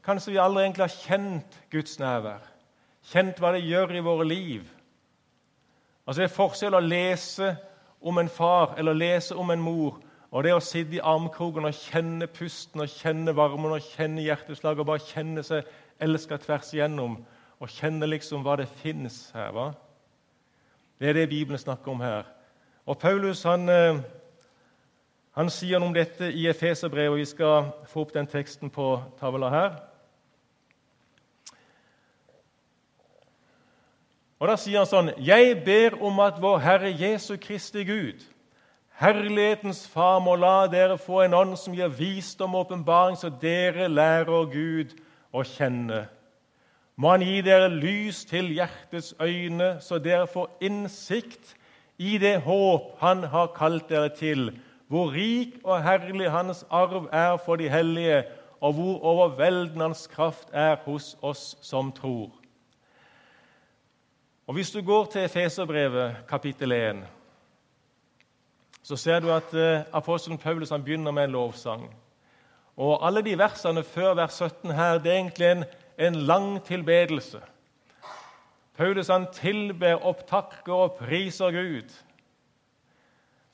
kanskje 0.04 0.32
vi 0.32 0.42
aldri 0.44 0.64
egentlig 0.64 0.84
har 0.84 0.98
kjent 1.06 1.60
Guds 1.72 2.00
nærvær, 2.00 2.44
kjent 3.14 3.40
hva 3.40 3.54
det 3.56 3.64
gjør 3.64 3.96
i 3.96 4.04
våre 4.04 4.28
liv. 4.28 4.68
Altså 6.08 6.22
Det 6.22 6.28
er 6.30 6.36
forskjell 6.36 6.76
å 6.76 6.84
lese 6.84 7.56
om 8.02 8.20
en 8.20 8.30
far 8.30 8.76
eller 8.78 8.94
lese 8.94 9.36
om 9.36 9.56
en 9.56 9.64
mor, 9.64 10.02
og 10.32 10.44
det 10.44 10.52
å 10.54 10.60
sitte 10.60 11.00
i 11.00 11.04
armkroken 11.04 11.66
og 11.66 11.80
kjenne 11.80 12.28
pusten 12.28 12.84
og 12.84 12.92
kjenne 12.92 13.36
varmen 13.36 13.80
og 13.80 13.88
kjenne 13.96 14.28
hjerteslaget 14.28 14.84
og 14.84 14.92
bare 14.92 15.08
kjenne 15.14 15.48
seg 15.48 15.64
elska 16.04 16.44
tvers 16.44 16.76
igjennom 16.76 17.22
og 17.60 17.70
kjenne 17.74 18.06
liksom 18.10 18.44
hva 18.46 18.58
det 18.60 18.68
fins 18.82 19.32
her. 19.34 19.52
va? 19.52 19.72
Det 21.00 21.10
er 21.10 21.14
det 21.14 21.30
Bibelen 21.30 21.60
snakker 21.60 21.92
om 21.92 22.02
her. 22.02 22.24
Og 22.86 22.98
Paulus 22.98 23.44
han, 23.44 23.70
eh, 23.70 24.00
han 25.32 25.50
sier 25.50 25.80
noe 25.80 25.88
om 25.88 25.94
dette 25.94 26.32
i 26.34 26.48
Efeserbrevet, 26.48 27.12
og 27.12 27.18
vi 27.18 27.26
skal 27.26 27.72
få 27.88 28.02
opp 28.06 28.14
den 28.14 28.28
teksten 28.28 28.70
på 28.70 29.02
tavla 29.20 29.50
her. 29.50 29.76
Og 34.40 34.48
Da 34.48 34.56
sier 34.56 34.78
han 34.78 34.86
sånn 34.86 35.14
Jeg 35.18 35.64
ber 35.66 35.98
om 36.04 36.20
at 36.20 36.42
vår 36.42 36.60
Herre 36.60 36.92
Jesu 36.94 37.38
Kristi 37.38 37.84
Gud, 37.84 38.22
Herlighetens 38.98 39.88
Far, 39.88 40.20
må 40.20 40.36
la 40.36 40.68
dere 40.68 40.98
få 40.98 41.22
en 41.22 41.34
ånd 41.34 41.58
som 41.58 41.74
gir 41.74 41.90
visdom 41.90 42.56
og 42.56 42.66
åpenbaring, 42.66 43.18
så 43.18 43.30
dere 43.30 43.88
lærer 43.88 44.46
Gud 44.54 44.94
å 45.34 45.44
kjenne. 45.44 46.08
Må 46.98 47.12
Han 47.14 47.22
gi 47.22 47.42
dere 47.46 47.70
lys 47.70 48.24
til 48.26 48.50
hjertets 48.56 49.14
øyne, 49.22 49.78
så 49.82 50.00
dere 50.02 50.28
får 50.28 50.50
innsikt 50.66 51.54
i 51.98 52.18
det 52.18 52.40
håp 52.42 52.98
Han 53.00 53.24
har 53.24 53.54
kalt 53.58 53.90
dere 53.90 54.10
til, 54.10 54.50
hvor 54.88 55.12
rik 55.14 55.60
og 55.64 55.84
herlig 55.84 56.32
Hans 56.32 56.66
arv 56.70 57.10
er 57.12 57.38
for 57.46 57.56
de 57.56 57.70
hellige, 57.70 58.24
og 58.62 58.74
hvor 58.74 59.04
overveldende 59.04 59.86
Hans 59.86 60.08
kraft 60.08 60.50
er 60.54 60.76
hos 60.86 61.18
oss 61.22 61.58
som 61.62 61.92
tror. 61.92 62.32
Og 64.48 64.54
Hvis 64.54 64.72
du 64.72 64.82
går 64.82 65.06
til 65.06 65.22
Efeserbrevet 65.22 66.16
kapittel 66.28 66.72
1, 66.72 67.08
så 68.84 68.96
ser 68.96 69.20
du 69.20 69.32
at 69.32 69.54
eh, 69.54 69.84
apostelen 69.94 70.38
Paulus 70.38 70.70
begynner 70.70 71.12
med 71.12 71.24
en 71.24 71.32
lovsang. 71.32 71.96
Og 72.78 73.08
Alle 73.08 73.22
de 73.22 73.38
versene 73.38 73.84
før 73.84 74.14
vers 74.14 74.34
17 74.34 74.72
her, 74.72 74.98
det 74.98 75.12
er 75.12 75.16
egentlig 75.16 75.52
en, 75.52 75.64
en 75.98 76.16
lang 76.16 76.64
tilbedelse. 76.64 77.40
Paulus 78.78 79.08
han 79.08 79.26
tilber, 79.34 80.06
opptakker 80.06 80.74
og 80.74 81.00
priser 81.00 81.52
Gud. 81.52 81.90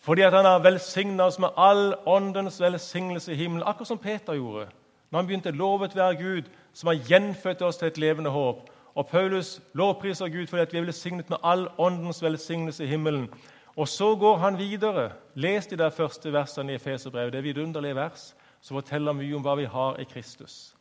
Fordi 0.04 0.22
at 0.22 0.34
han 0.34 0.46
har 0.46 0.60
velsigna 0.60 1.24
oss 1.24 1.40
med 1.40 1.56
all 1.58 1.94
åndens 2.06 2.62
velsignelse 2.62 3.32
i 3.32 3.36
himmelen, 3.36 3.64
akkurat 3.68 3.88
som 3.88 3.98
Peter 3.98 4.36
gjorde. 4.36 4.68
Når 5.12 5.20
han 5.20 5.28
begynte 5.28 5.52
lovet 5.52 5.96
være 5.96 6.16
Gud, 6.16 6.50
som 6.74 6.88
har 6.88 7.00
gjenfødt 7.08 7.62
oss 7.62 7.78
til 7.78 7.88
et 7.88 7.98
levende 7.98 8.30
håp. 8.30 8.70
Og 8.96 9.08
Paulus 9.08 9.62
lovpriser 9.74 10.28
Gud 10.28 10.48
fordi 10.48 10.62
at 10.62 10.74
vi 10.74 10.78
er 10.78 10.86
velsignet 10.86 11.30
med 11.30 11.38
all 11.44 11.68
åndens 11.78 12.24
velsignelse 12.24 12.84
i 12.84 12.88
himmelen. 12.88 13.30
Og 13.76 13.88
så 13.88 14.16
går 14.16 14.38
han 14.38 14.58
videre. 14.58 15.12
Les 15.36 15.68
de 15.68 15.78
der 15.78 15.90
første 15.90 16.34
versene 16.34 16.72
i 16.72 16.76
Efeserbrevet. 16.76 17.34
Det 17.34 17.38
er 17.40 17.48
vidunderlige 17.54 17.96
vers 17.96 18.36
som 18.62 18.76
forteller 18.76 19.16
mye 19.16 19.36
om 19.36 19.42
hva 19.44 19.56
vi 19.56 19.66
har 19.66 20.00
i 20.00 20.04
Kristus. 20.04 20.76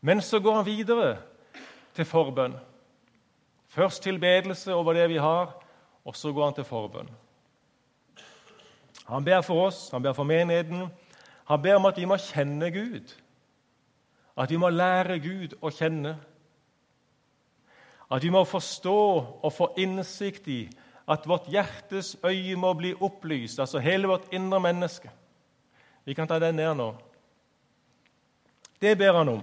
Men 0.00 0.22
så 0.22 0.40
går 0.40 0.54
han 0.54 0.66
videre 0.66 1.16
til 1.94 2.06
forbønn. 2.06 2.54
Først 3.68 4.02
tilbedelse 4.02 4.74
over 4.74 4.94
det 4.94 5.08
vi 5.08 5.16
har, 5.16 5.52
og 6.04 6.16
så 6.16 6.32
går 6.32 6.44
han 6.44 6.54
til 6.54 6.64
forbønn. 6.64 7.10
Han 9.08 9.24
ber 9.24 9.40
for 9.40 9.66
oss, 9.66 9.90
han 9.90 10.02
ber 10.02 10.12
for 10.12 10.24
menigheten. 10.28 10.88
Han 11.48 11.62
ber 11.62 11.76
om 11.76 11.86
at 11.88 11.96
vi 11.96 12.04
må 12.04 12.16
kjenne 12.20 12.70
Gud. 12.70 13.14
At 14.36 14.50
vi 14.50 14.56
må 14.56 14.68
lære 14.68 15.18
Gud 15.18 15.56
å 15.64 15.72
kjenne. 15.72 16.16
At 18.10 18.22
vi 18.22 18.30
må 18.30 18.44
forstå 18.44 19.00
og 19.42 19.52
få 19.52 19.72
innsikt 19.80 20.48
i 20.48 20.62
at 21.08 21.24
vårt 21.28 21.48
hjertes 21.48 22.16
øye 22.24 22.56
må 22.56 22.74
bli 22.76 22.92
opplyst, 23.00 23.60
altså 23.60 23.80
hele 23.80 24.08
vårt 24.08 24.28
indre 24.32 24.60
menneske. 24.60 25.10
Vi 26.04 26.14
kan 26.14 26.28
ta 26.28 26.38
den 26.38 26.56
ned 26.56 26.74
nå. 26.76 26.88
Det 28.80 28.92
ber 28.98 29.16
han 29.16 29.28
om. 29.28 29.40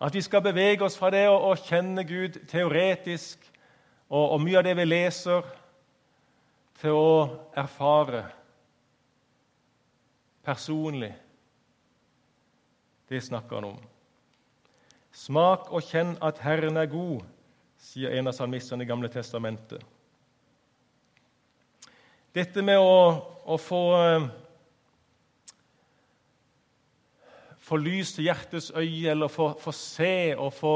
At 0.00 0.14
vi 0.14 0.22
skal 0.22 0.42
bevege 0.42 0.84
oss 0.84 0.96
fra 0.96 1.10
det 1.12 1.26
å, 1.28 1.52
kjenne 1.60 2.06
Gud 2.08 2.38
teoretisk 2.48 3.42
og, 4.08 4.32
og, 4.32 4.38
mye 4.40 4.58
av 4.58 4.64
det 4.64 4.72
vi 4.78 4.86
leser, 4.88 5.44
til 6.80 6.96
å 6.96 7.16
erfare 7.60 8.22
personlig. 10.46 11.12
Det 13.12 13.20
snakker 13.20 13.60
han 13.60 13.74
om. 13.74 13.80
Smak 15.12 15.68
og 15.68 15.84
kjenn 15.84 16.14
at 16.24 16.40
Herren 16.40 16.80
er 16.80 16.88
god, 16.88 17.20
sier 17.76 18.16
en 18.16 18.30
av 18.30 18.36
salmistene 18.38 18.86
i 18.86 18.88
Gamle 18.88 19.10
testamentet. 19.12 19.84
Dette 22.32 22.62
med 22.62 22.78
å, 22.80 22.96
å 23.44 23.56
få 23.60 23.82
eh, 23.98 24.28
få 27.70 27.78
lys 27.78 28.16
til 28.16 28.26
hjertets 28.26 28.72
øye, 28.74 29.10
eller 29.12 29.30
få, 29.30 29.52
få 29.60 29.72
se 29.72 30.34
og 30.34 30.52
få, 30.52 30.74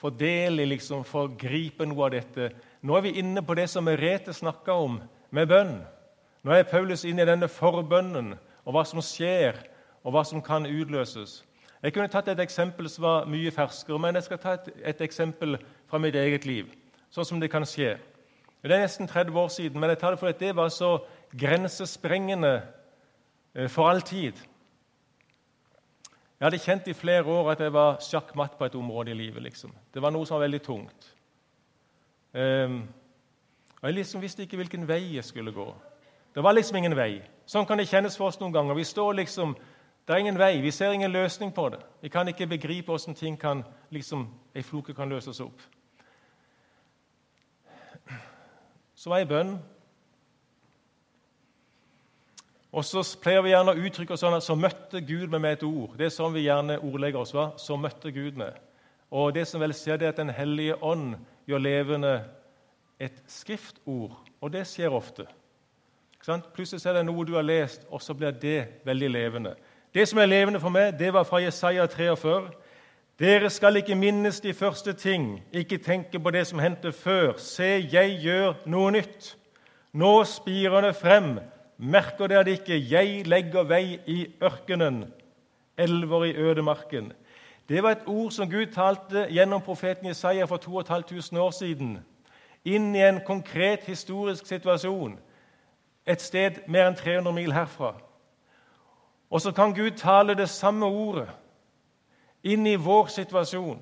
få 0.00 0.10
del 0.16 0.62
i, 0.62 0.68
liksom, 0.72 1.04
få 1.04 1.26
gripe 1.38 1.84
noe 1.84 2.06
av 2.06 2.14
dette. 2.14 2.48
Nå 2.80 2.96
er 2.96 3.04
vi 3.04 3.18
inne 3.20 3.42
på 3.44 3.56
det 3.58 3.66
som 3.68 3.84
Merete 3.84 4.32
snakka 4.32 4.78
om 4.80 4.96
med 5.36 5.50
bønn. 5.50 5.74
Nå 6.40 6.54
er 6.56 6.68
Paulus 6.68 7.04
inne 7.04 7.26
i 7.26 7.28
denne 7.28 7.48
forbønnen 7.52 8.32
og 8.64 8.72
hva 8.72 8.86
som 8.88 9.02
skjer, 9.04 9.58
og 10.00 10.14
hva 10.14 10.24
som 10.24 10.40
kan 10.40 10.64
utløses. 10.64 11.42
Jeg 11.82 11.92
kunne 11.92 12.12
tatt 12.12 12.28
et 12.28 12.40
eksempel 12.40 12.88
som 12.88 13.04
var 13.04 13.28
mye 13.28 13.52
ferskere, 13.52 14.00
men 14.00 14.16
jeg 14.16 14.28
skal 14.28 14.40
ta 14.40 14.54
et, 14.56 14.70
et 14.92 15.00
eksempel 15.04 15.58
fra 15.88 16.00
mitt 16.00 16.16
eget 16.16 16.46
liv. 16.48 16.72
Sånn 17.12 17.26
som 17.28 17.40
det 17.40 17.50
kan 17.52 17.66
skje. 17.68 17.98
Det 18.60 18.72
er 18.72 18.84
nesten 18.84 19.08
30 19.08 19.36
år 19.40 19.48
siden, 19.52 19.80
men 19.80 19.92
jeg 19.92 20.00
tar 20.00 20.14
det 20.14 20.20
for 20.20 20.32
at 20.32 20.40
det 20.40 20.54
var 20.56 20.72
så 20.72 20.98
grensesprengende 21.36 22.62
eh, 23.54 23.68
for 23.68 23.88
all 23.88 24.00
tid. 24.04 24.36
Jeg 26.40 26.46
hadde 26.46 26.58
kjent 26.58 26.86
i 26.88 26.96
flere 26.96 27.24
år 27.28 27.50
at 27.52 27.60
jeg 27.60 27.72
var 27.72 27.98
sjakkmatt 28.00 28.54
på 28.56 28.64
et 28.64 28.74
område 28.74 29.10
i 29.10 29.14
livet. 29.14 29.42
liksom. 29.42 29.74
Det 29.94 30.02
var 30.02 30.10
noe 30.10 30.24
som 30.26 30.34
var 30.34 30.46
veldig 30.46 30.62
tungt. 30.62 31.16
Um, 32.32 32.88
og 33.82 33.88
Jeg 33.88 33.94
liksom 33.94 34.22
visste 34.22 34.42
ikke 34.42 34.56
hvilken 34.56 34.88
vei 34.88 35.14
jeg 35.14 35.24
skulle 35.24 35.52
gå. 35.52 35.74
Det 36.34 36.42
var 36.42 36.52
liksom 36.52 36.76
ingen 36.76 36.96
vei. 36.96 37.20
Sånn 37.46 37.66
kan 37.66 37.78
det 37.78 37.88
kjennes 37.88 38.16
for 38.16 38.26
oss 38.26 38.40
noen 38.40 38.52
ganger. 38.52 38.74
Vi 38.74 38.84
står 38.84 39.12
liksom, 39.12 39.56
Det 40.06 40.14
er 40.14 40.18
ingen 40.18 40.38
vei, 40.38 40.60
vi 40.60 40.70
ser 40.70 40.92
ingen 40.92 41.12
løsning 41.12 41.52
på 41.52 41.68
det. 41.68 41.78
Vi 42.00 42.08
kan 42.08 42.28
ikke 42.28 42.46
begripe 42.46 42.86
hvordan 42.86 43.14
ting 43.14 43.36
kan, 43.40 43.64
liksom, 43.90 44.28
ei 44.54 44.62
floke 44.62 44.94
kan 44.94 45.08
løses 45.08 45.40
opp. 45.40 45.60
Så 48.94 49.10
var 49.10 49.18
jeg 49.18 49.26
i 49.26 49.28
bønn. 49.28 49.58
Og 52.70 52.84
så 52.86 53.02
pleier 53.22 53.42
vi 53.42 53.50
gjerne 53.50 53.74
å 53.74 53.86
uttrykke 53.86 54.14
oss 54.14 54.22
sånn 54.22 54.36
at 54.36 54.46
så 54.46 54.54
møtte 54.54 55.00
Gud 55.02 55.32
meg 55.32 55.42
med 55.42 55.56
et 55.56 55.64
ord. 55.66 55.96
Det 55.98 56.06
er 56.06 56.14
sånn 56.14 56.34
vi 56.36 56.46
gjerne 56.46 56.78
ordlegger 56.78 57.24
oss. 57.24 57.32
hva? 57.34 57.50
Så 57.58 57.76
møtte 57.76 58.12
Gud 58.14 58.38
meg. 58.38 58.54
Og 59.10 59.34
det 59.34 59.48
som 59.50 59.60
vel 59.60 59.74
skjer, 59.74 59.98
det 59.98 60.06
er 60.06 60.14
at 60.14 60.22
Den 60.22 60.30
hellige 60.30 60.76
ånd 60.82 61.16
gjør 61.50 61.58
levende 61.58 62.14
et 63.00 63.22
skriftord. 63.26 64.14
Og 64.40 64.52
det 64.52 64.66
skjer 64.70 64.94
ofte. 64.94 65.26
Plutselig 66.54 66.86
er 66.86 67.00
det 67.00 67.06
noe 67.08 67.24
du 67.24 67.34
har 67.34 67.42
lest, 67.42 67.86
og 67.90 68.02
så 68.02 68.14
blir 68.14 68.30
det 68.30 68.84
veldig 68.84 69.10
levende. 69.10 69.54
Det 69.94 70.06
som 70.08 70.18
er 70.18 70.30
levende 70.30 70.60
for 70.60 70.70
meg, 70.70 70.98
det 70.98 71.12
var 71.12 71.24
fra 71.24 71.40
Jesaja 71.42 71.86
43. 71.86 72.50
Dere 73.18 73.50
skal 73.50 73.76
ikke 73.76 73.96
minnes 73.98 74.38
de 74.40 74.52
første 74.54 74.92
ting, 74.92 75.40
ikke 75.52 75.78
tenke 75.78 76.20
på 76.20 76.30
det 76.30 76.46
som 76.46 76.58
hendte 76.58 76.92
før. 76.92 77.34
Se, 77.36 77.88
jeg 77.92 78.20
gjør 78.22 78.54
noe 78.66 78.92
nytt. 78.94 79.34
Nå 79.92 80.12
spirer 80.24 80.86
det 80.86 80.94
frem. 80.96 81.40
Merker 81.80 82.28
dere 82.28 82.44
det 82.44 82.58
ikke? 82.60 82.76
Jeg 82.90 83.26
legger 83.26 83.64
vei 83.64 84.00
i 84.06 84.26
ørkenen, 84.42 85.06
elver 85.78 86.24
i 86.24 86.34
ødemarken. 86.36 87.12
Det 87.68 87.82
var 87.82 87.90
et 87.90 88.06
ord 88.06 88.30
som 88.30 88.50
Gud 88.50 88.66
talte 88.74 89.24
gjennom 89.30 89.62
profeten 89.64 90.06
Jesaja 90.06 90.44
for 90.44 90.56
2500 90.56 91.40
år 91.40 91.50
siden. 91.50 91.98
Inn 92.64 92.92
i 92.96 93.00
en 93.00 93.22
konkret 93.24 93.86
historisk 93.88 94.46
situasjon 94.46 95.16
et 96.06 96.22
sted 96.22 96.60
mer 96.68 96.88
enn 96.90 96.98
300 96.98 97.32
mil 97.32 97.52
herfra. 97.54 97.94
Og 99.30 99.40
så 99.40 99.52
kan 99.54 99.74
Gud 99.74 99.96
tale 99.96 100.34
det 100.34 100.48
samme 100.50 100.86
ordet 100.86 101.28
inn 102.42 102.66
i 102.66 102.76
vår 102.76 103.08
situasjon. 103.14 103.78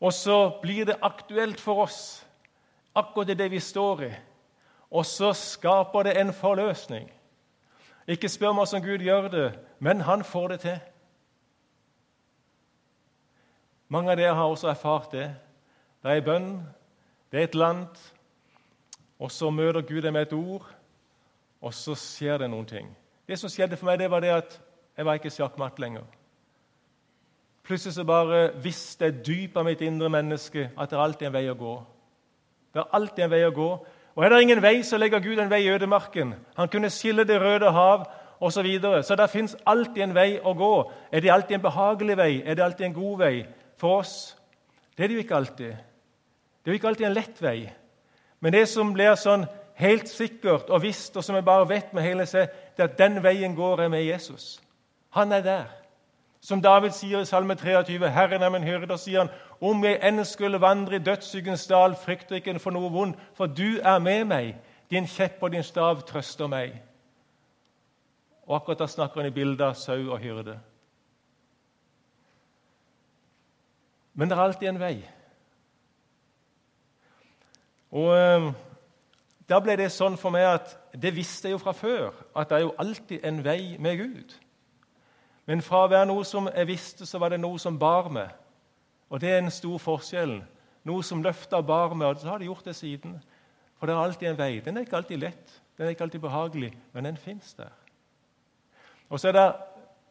Og 0.00 0.12
så 0.12 0.38
blir 0.62 0.86
det 0.88 0.98
aktuelt 1.02 1.60
for 1.60 1.84
oss, 1.84 2.26
akkurat 2.94 3.38
det 3.38 3.50
vi 3.50 3.60
står 3.60 4.02
i. 4.06 4.12
Og 4.90 5.06
så 5.06 5.32
skaper 5.32 6.02
det 6.02 6.20
en 6.20 6.32
forløsning. 6.32 7.10
Ikke 8.08 8.28
spør 8.28 8.54
meg 8.56 8.64
hvordan 8.64 8.86
Gud 8.86 9.04
gjør 9.04 9.28
det, 9.28 9.48
men 9.78 10.00
han 10.00 10.24
får 10.24 10.48
det 10.48 10.60
til. 10.60 10.78
Mange 13.88 14.12
av 14.12 14.16
dere 14.16 14.34
har 14.36 14.48
også 14.48 14.68
erfart 14.68 15.12
det. 15.12 15.28
Det 16.02 16.10
er 16.10 16.20
en 16.20 16.24
bønn, 16.24 16.48
det 17.32 17.40
er 17.40 17.44
et 17.44 17.54
land, 17.54 17.86
og 19.18 19.30
så 19.30 19.50
møter 19.50 19.80
Gud 19.80 20.02
deg 20.02 20.12
med 20.12 20.28
et 20.28 20.32
ord, 20.32 20.64
og 21.60 21.74
så 21.74 21.96
skjer 21.98 22.38
det 22.38 22.50
noen 22.50 22.66
ting. 22.68 22.88
Det 23.28 23.38
som 23.38 23.50
skjedde 23.50 23.76
for 23.76 23.90
meg, 23.90 23.98
det 23.98 24.10
var 24.10 24.24
det 24.24 24.32
at 24.32 24.60
jeg 24.96 25.06
var 25.06 25.18
ikke 25.18 25.32
sjakkmatt 25.32 25.78
lenger. 25.78 26.04
Plutselig 27.68 27.94
så 27.94 28.04
bare 28.08 28.46
visste 28.64 29.04
jeg 29.04 29.20
dypt 29.26 29.56
av 29.60 29.66
mitt 29.68 29.82
indre 29.84 30.08
menneske 30.08 30.70
at 30.72 30.88
det 30.88 30.96
er 30.96 31.02
alltid 31.04 31.26
en 31.28 31.34
vei 31.34 31.44
å 31.50 31.58
gå. 31.58 31.74
Det 32.72 32.80
er 32.80 32.94
alltid 32.96 33.24
en 33.24 33.32
vei 33.34 33.42
å 33.44 33.52
gå, 33.52 33.68
og 34.18 34.24
Er 34.24 34.28
det 34.28 34.40
ingen 34.42 34.62
vei, 34.62 34.82
så 34.82 34.98
legger 34.98 35.20
Gud 35.22 35.38
en 35.38 35.50
vei 35.50 35.60
i 35.62 35.70
ødemarken. 35.70 36.34
Han 36.56 36.68
kunne 36.68 36.90
skille 36.90 37.24
Det 37.24 37.40
røde 37.40 37.70
hav 37.70 38.06
osv. 38.40 38.50
Så, 38.50 38.62
videre. 38.62 39.02
så 39.02 39.16
det 39.16 39.30
fins 39.30 39.56
alltid 39.66 40.02
en 40.02 40.14
vei 40.14 40.40
å 40.42 40.54
gå. 40.54 40.92
Er 41.12 41.20
det 41.20 41.30
alltid 41.30 41.54
en 41.54 41.62
behagelig 41.62 42.16
vei? 42.16 42.42
Er 42.44 42.54
det 42.54 42.64
alltid 42.64 42.86
en 42.86 42.94
god 42.94 43.18
vei 43.18 43.46
for 43.76 43.98
oss? 43.98 44.36
Det 44.96 45.04
er 45.04 45.08
det 45.08 45.14
jo 45.14 45.20
ikke 45.20 45.36
alltid. 45.36 45.70
Det 45.70 46.66
er 46.66 46.70
jo 46.70 46.74
ikke 46.80 46.88
alltid 46.88 47.06
en 47.06 47.14
lett 47.14 47.42
vei. 47.42 47.70
Men 48.40 48.52
det 48.52 48.64
som 48.68 48.90
blir 48.92 49.14
sånn 49.14 49.46
helt 49.78 50.08
sikkert 50.10 50.66
og 50.70 50.82
visst, 50.82 51.16
og 51.16 51.24
som 51.24 51.38
jeg 51.38 51.46
bare 51.46 51.68
vet 51.68 51.94
med 51.94 52.02
hele 52.02 52.26
seg, 52.26 52.50
det 52.74 52.82
er 52.82 52.90
at 52.90 52.98
den 52.98 53.22
veien 53.22 53.54
går 53.54 53.84
jeg 53.84 53.90
med 53.90 54.02
Jesus. 54.02 54.60
Han 55.14 55.32
er 55.32 55.46
der. 55.46 55.66
Som 56.40 56.62
David 56.62 56.90
sier 56.90 57.22
i 57.22 57.26
Salme 57.26 57.54
23.: 57.54 58.10
Herren 58.10 58.42
er 58.42 58.50
min 58.50 58.66
hyrde, 58.66 58.98
sier 58.98 59.18
han, 59.18 59.30
om 59.60 59.84
jeg 59.84 59.98
enn 60.02 60.24
skulle 60.24 60.60
vandre 60.60 60.96
i 60.96 61.02
dødsskyggens 61.02 61.66
dal, 61.66 61.96
frykter 61.98 62.38
ikke 62.38 62.58
for 62.62 62.74
noe 62.74 62.90
vondt, 62.92 63.18
for 63.34 63.46
du 63.46 63.80
er 63.82 63.98
med 63.98 64.24
meg. 64.30 64.54
Din 64.90 65.06
kjepp 65.06 65.42
og 65.42 65.52
din 65.52 65.66
stav 65.66 66.02
trøster 66.06 66.46
meg. 66.46 66.78
Og 68.46 68.56
akkurat 68.56 68.78
da 68.78 68.86
snakker 68.86 69.20
han 69.20 69.28
i 69.28 69.34
bildet 69.34 69.66
av 69.66 69.74
sau 69.76 70.12
og 70.12 70.18
hyrde. 70.22 70.56
Men 74.14 74.30
det 74.30 74.38
er 74.38 74.42
alltid 74.42 74.68
en 74.68 74.80
vei. 74.80 74.96
Og 77.90 78.16
eh, 78.16 78.48
Da 79.48 79.60
ble 79.64 79.78
det 79.80 79.86
sånn 79.88 80.18
for 80.20 80.28
meg 80.34 80.44
at 80.44 80.74
det 80.92 81.14
visste 81.16 81.48
jeg 81.48 81.54
jo 81.54 81.60
fra 81.62 81.72
før, 81.72 82.10
at 82.36 82.50
det 82.50 82.56
er 82.58 82.66
jo 82.66 82.74
alltid 82.76 83.22
en 83.24 83.38
vei 83.44 83.78
med 83.80 83.96
Gud. 83.96 84.34
Men 85.48 85.62
fra 85.64 85.86
å 85.86 85.88
være 85.88 86.10
noe 86.10 86.24
som 86.28 86.50
jeg 86.52 86.68
visste, 86.68 87.06
så 87.08 87.16
var 87.18 87.32
det 87.32 87.38
noe 87.40 87.56
som 87.58 87.78
bar 87.80 88.10
meg. 88.12 88.34
Og 89.08 89.20
det 89.20 89.30
er 89.32 89.42
en 89.42 89.52
stor 89.52 89.78
forskjell. 89.80 90.38
Noe 90.88 91.04
som 91.04 91.22
løfta 91.24 91.60
og 91.60 91.66
bar 91.68 91.94
med, 91.94 92.06
og 92.06 92.20
så 92.20 92.32
har 92.32 92.38
de 92.40 92.48
gjort 92.48 92.68
det 92.68 92.76
siden. 92.76 93.18
For 93.78 93.86
det 93.86 93.94
er 93.94 94.02
alltid 94.02 94.30
en 94.30 94.38
vei. 94.38 94.52
Den 94.64 94.76
er 94.76 94.86
ikke 94.86 94.98
alltid 95.00 95.22
lett, 95.22 95.60
den 95.76 95.86
er 95.86 95.94
ikke 95.94 96.08
alltid 96.08 96.24
behagelig, 96.24 96.72
men 96.92 97.04
den 97.04 97.20
fins 97.20 97.54
der. 97.54 97.72
Og 99.08 99.20
så 99.20 99.30
er 99.30 99.38
det 99.38 99.46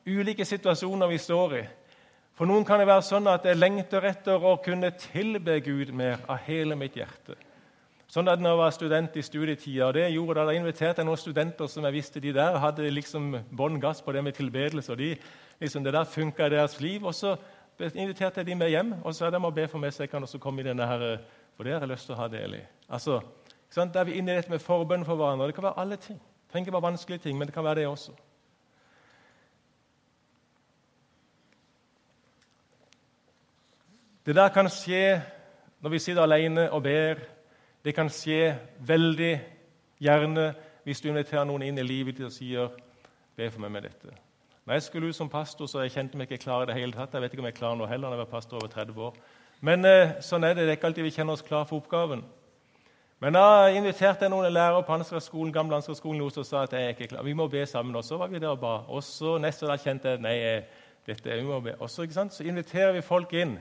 ulike 0.07 0.45
situasjoner 0.45 1.09
vi 1.11 1.17
står 1.21 1.57
i. 1.57 1.65
For 2.37 2.45
noen 2.45 2.65
kan 2.65 2.79
det 2.79 2.87
være 2.87 3.05
sånn 3.05 3.27
at 3.31 3.45
jeg 3.49 3.57
lengter 3.57 4.05
etter 4.05 4.43
å 4.45 4.55
kunne 4.61 4.91
tilbe 5.01 5.57
Gud 5.65 5.89
mer 5.89 6.21
av 6.29 6.43
hele 6.45 6.77
mitt 6.77 6.95
hjerte. 6.97 7.35
Sånn 8.07 8.29
at 8.31 8.39
når 8.39 8.53
jeg 8.53 8.59
var 8.61 8.75
student 8.75 9.17
i 9.19 9.23
studietida, 9.25 9.87
og 9.89 9.97
det 9.97 10.05
gjorde 10.13 10.37
da, 10.37 10.45
da 10.47 10.55
inviterte 10.55 11.01
jeg 11.01 11.09
noen 11.09 11.19
studenter 11.19 11.67
som 11.67 11.83
jeg 11.83 11.95
visste 11.97 12.21
de 12.23 12.31
der 12.37 12.59
hadde 12.63 12.87
liksom 12.93 13.33
bånn 13.51 13.81
gass 13.83 13.99
på 14.05 14.13
det 14.15 14.23
med 14.23 14.37
tilbedelse. 14.37 14.91
og 14.93 15.01
de, 15.01 15.09
liksom, 15.59 15.83
Det 15.83 15.93
der 15.93 16.05
funka 16.07 16.45
i 16.45 16.53
deres 16.55 16.79
liv. 16.79 17.03
og 17.03 17.15
Så 17.15 17.35
inviterte 17.79 18.39
jeg 18.39 18.47
de 18.47 18.55
med 18.55 18.69
hjem 18.69 18.93
og 19.03 19.15
så 19.15 19.25
er 19.25 19.31
de 19.31 19.41
å 19.41 19.51
be 19.53 19.67
for 19.67 19.79
meg, 19.79 19.93
så 19.93 20.03
jeg 20.03 20.09
kan 20.09 20.23
også 20.23 20.39
komme 20.39 20.61
i 20.61 20.67
denne 20.67 20.87
her, 20.87 21.17
for 21.55 21.63
det 21.63 21.73
har 21.73 21.85
jeg 21.85 21.89
lyst 21.89 22.05
til 22.05 22.15
å 22.15 22.21
ha 22.21 22.27
del 22.27 22.55
i. 22.57 22.63
Altså, 22.89 23.19
sånn, 23.69 23.91
Da 23.93 23.99
er 23.99 24.05
vi 24.05 24.17
inne 24.17 24.31
i 24.31 24.35
dette 24.35 24.49
med 24.49 24.61
forbønn 24.61 25.05
for 25.05 25.15
hverandre. 25.15 25.47
Det 25.47 25.55
kan 25.55 25.63
være 25.63 25.79
alle 25.79 25.97
ting. 25.97 26.17
Det 26.17 26.51
trenger 26.51 26.67
ikke 26.67 26.73
være 26.73 26.89
vanskelige 26.91 27.19
ting, 27.19 27.37
men 27.37 27.47
det 27.47 27.53
kan 27.53 27.63
være 27.63 27.75
det 27.75 27.87
også. 27.87 28.11
Det 34.25 34.35
der 34.35 34.49
kan 34.49 34.67
skje 34.69 35.21
når 35.79 35.89
vi 35.89 35.99
sitter 35.99 36.21
alene 36.21 36.71
og 36.71 36.83
ber 36.83 37.19
det 37.85 37.95
kan 37.95 38.09
skje 38.09 38.57
veldig 38.79 39.39
gjerne 40.03 40.53
hvis 40.83 41.01
du 41.01 41.07
inviterer 41.07 41.45
noen 41.47 41.63
inn 41.63 41.77
i 41.79 41.85
livet 41.85 42.17
ditt 42.17 42.25
og 42.25 42.31
sier 42.31 42.69
'Be 43.37 43.51
for 43.51 43.61
meg 43.61 43.71
med 43.71 43.83
dette'. 43.83 44.26
Når 44.67 44.73
jeg 44.73 44.83
skulle 44.83 45.07
ut 45.07 45.15
som 45.15 45.29
pastor, 45.31 45.65
så 45.71 45.79
jeg 45.85 45.93
kjente 45.93 46.19
meg 46.19 46.27
ikke 46.27 46.43
klar 46.43 46.65
i 46.65 46.67
det 46.67 46.73
hele 46.75 46.91
tatt. 46.91 47.13
Jeg 47.15 47.23
vet 47.23 47.31
ikke 47.31 47.39
om 47.39 47.45
jeg 47.47 47.53
er 47.55 47.59
klar 47.59 47.75
nå 47.79 47.85
heller 47.87 48.09
når 48.09 48.17
jeg 48.17 48.25
var 48.25 48.33
pastor 48.33 48.57
over 48.59 48.67
30 48.67 48.97
år. 48.99 49.13
Men 49.63 49.87
eh, 49.87 50.17
sånn 50.19 50.43
er 50.43 50.57
det. 50.57 50.65
Det 50.67 50.73
er 50.73 50.79
ikke 50.81 50.89
alltid 50.89 51.07
vi 51.07 51.13
kjenner 51.15 51.37
oss 51.37 51.45
klar 51.47 51.63
for 51.69 51.79
oppgaven. 51.79 52.25
Men 53.23 53.37
da 53.39 53.45
inviterte 53.71 54.27
jeg 54.27 54.33
noen 54.33 54.51
lærere 54.51 54.83
på 54.83 54.97
Ansgarskolen, 54.97 55.53
gamle 55.55 55.79
Oslo 55.79 56.27
og 56.27 56.49
sa 56.49 56.65
at 56.67 56.75
jeg 56.75 56.83
er 56.83 56.97
ikke 56.97 57.07
klar. 57.13 57.23
Vi 57.23 57.37
må 57.39 57.47
be 57.47 57.63
sammen. 57.65 57.95
Og 57.95 58.03
så 58.03 58.19
var 58.19 58.27
vi 58.27 58.43
der 58.43 58.51
og 58.51 58.59
ba. 58.59 58.75
Og 58.91 59.07
så 59.07 59.37
neste 59.39 59.71
dag 59.71 59.79
kjente 59.79 60.17
jeg 60.17 60.25
nei, 60.27 60.35
Dette 61.07 61.31
er 61.31 61.39
jo 61.39 61.61
med. 61.63 61.79
Og 61.79 61.87
så, 61.87 62.03
så 62.11 62.43
inviterer 62.43 62.91
vi 62.91 63.01
folk 63.01 63.31
inn, 63.39 63.55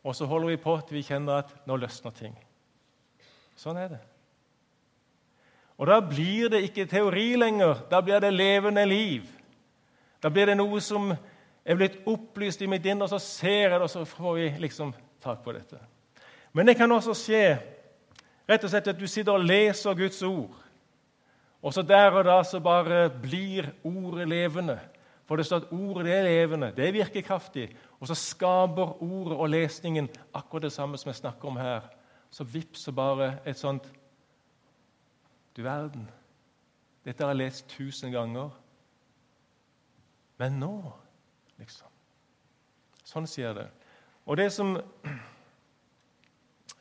og 0.00 0.16
så 0.16 0.24
holder 0.24 0.54
vi 0.54 0.62
på 0.64 0.80
til 0.80 0.96
vi 0.96 1.04
kjenner 1.04 1.42
at 1.42 1.52
nå 1.68 1.76
løsner 1.76 2.16
ting. 2.16 2.32
Sånn 3.60 3.76
er 3.76 3.92
det. 3.92 4.02
Og 5.76 5.92
da 5.92 6.00
blir 6.00 6.48
det 6.48 6.64
ikke 6.64 6.88
teori 6.88 7.34
lenger. 7.36 7.84
Da 7.90 8.00
blir 8.00 8.24
det 8.24 8.32
levende 8.32 8.88
liv. 8.88 9.35
Da 10.26 10.30
blir 10.34 10.48
det 10.50 10.56
noe 10.58 10.80
som 10.82 11.12
er 11.62 11.76
blitt 11.78 12.00
opplyst 12.10 12.64
i 12.64 12.66
mitt 12.66 12.86
indre, 12.90 13.06
og 13.06 13.12
så 13.12 13.20
ser 13.22 13.68
jeg 13.68 13.76
det, 13.76 13.84
og 13.84 13.90
så 13.92 14.00
får 14.10 14.32
vi 14.34 14.46
liksom 14.58 14.88
tak 15.22 15.44
på 15.44 15.52
dette. 15.54 15.78
Men 16.50 16.66
det 16.66 16.74
kan 16.80 16.90
også 16.90 17.14
skje 17.14 17.42
rett 18.50 18.66
og 18.66 18.72
slett 18.72 18.90
at 18.90 18.98
du 18.98 19.06
sitter 19.06 19.38
og 19.38 19.46
leser 19.46 19.94
Guds 19.94 20.18
ord, 20.26 20.56
og 21.62 21.76
så 21.76 21.86
der 21.86 22.18
og 22.18 22.26
da 22.26 22.40
så 22.42 22.58
bare 22.58 23.04
blir 23.22 23.70
ordet 23.86 24.26
levende. 24.26 24.80
For 25.30 25.38
det 25.38 25.46
står 25.46 25.62
at 25.62 25.70
ordet 25.78 26.10
er 26.10 26.26
levende, 26.26 26.74
det 26.74 26.90
virker 26.94 27.22
kraftig. 27.22 27.70
Og 28.02 28.10
så 28.10 28.18
skaper 28.18 28.98
ordet 29.06 29.38
og 29.38 29.48
lesningen 29.54 30.10
akkurat 30.34 30.66
det 30.66 30.74
samme 30.74 30.98
som 30.98 31.14
jeg 31.14 31.22
snakker 31.22 31.54
om 31.54 31.62
her. 31.62 31.86
Så 32.34 32.44
vippser 32.44 32.98
bare 32.98 33.36
et 33.46 33.62
sånt 33.62 33.86
Du 35.56 35.62
verden, 35.62 36.10
dette 37.04 37.22
har 37.22 37.30
jeg 37.30 37.44
lest 37.46 37.68
tusen 37.78 38.10
ganger. 38.12 38.50
Men 40.38 40.60
nå, 40.60 40.74
liksom. 41.60 41.88
Sånn 43.06 43.28
sier 43.30 43.54
det. 43.56 43.66
Og 44.26 44.36
det 44.36 44.50
som 44.52 44.74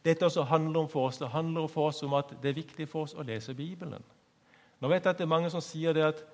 dette 0.06 0.26
også 0.26 0.44
handler 0.50 0.84
om 0.84 0.90
for 0.90 1.10
oss, 1.10 1.20
det 1.22 1.32
handler 1.34 1.68
for 1.72 1.90
oss 1.90 2.04
om 2.06 2.14
at 2.18 2.34
det 2.42 2.52
er 2.52 2.60
viktig 2.60 2.88
for 2.90 3.06
oss 3.06 3.16
å 3.18 3.26
lese 3.26 3.56
Bibelen. 3.58 4.04
Nå 4.82 4.90
vet 4.92 5.06
jeg 5.06 5.16
at 5.16 5.22
det 5.22 5.26
er 5.26 5.32
mange 5.32 5.52
som 5.54 5.64
sier 5.64 5.96
det 5.96 6.04
at 6.06 6.26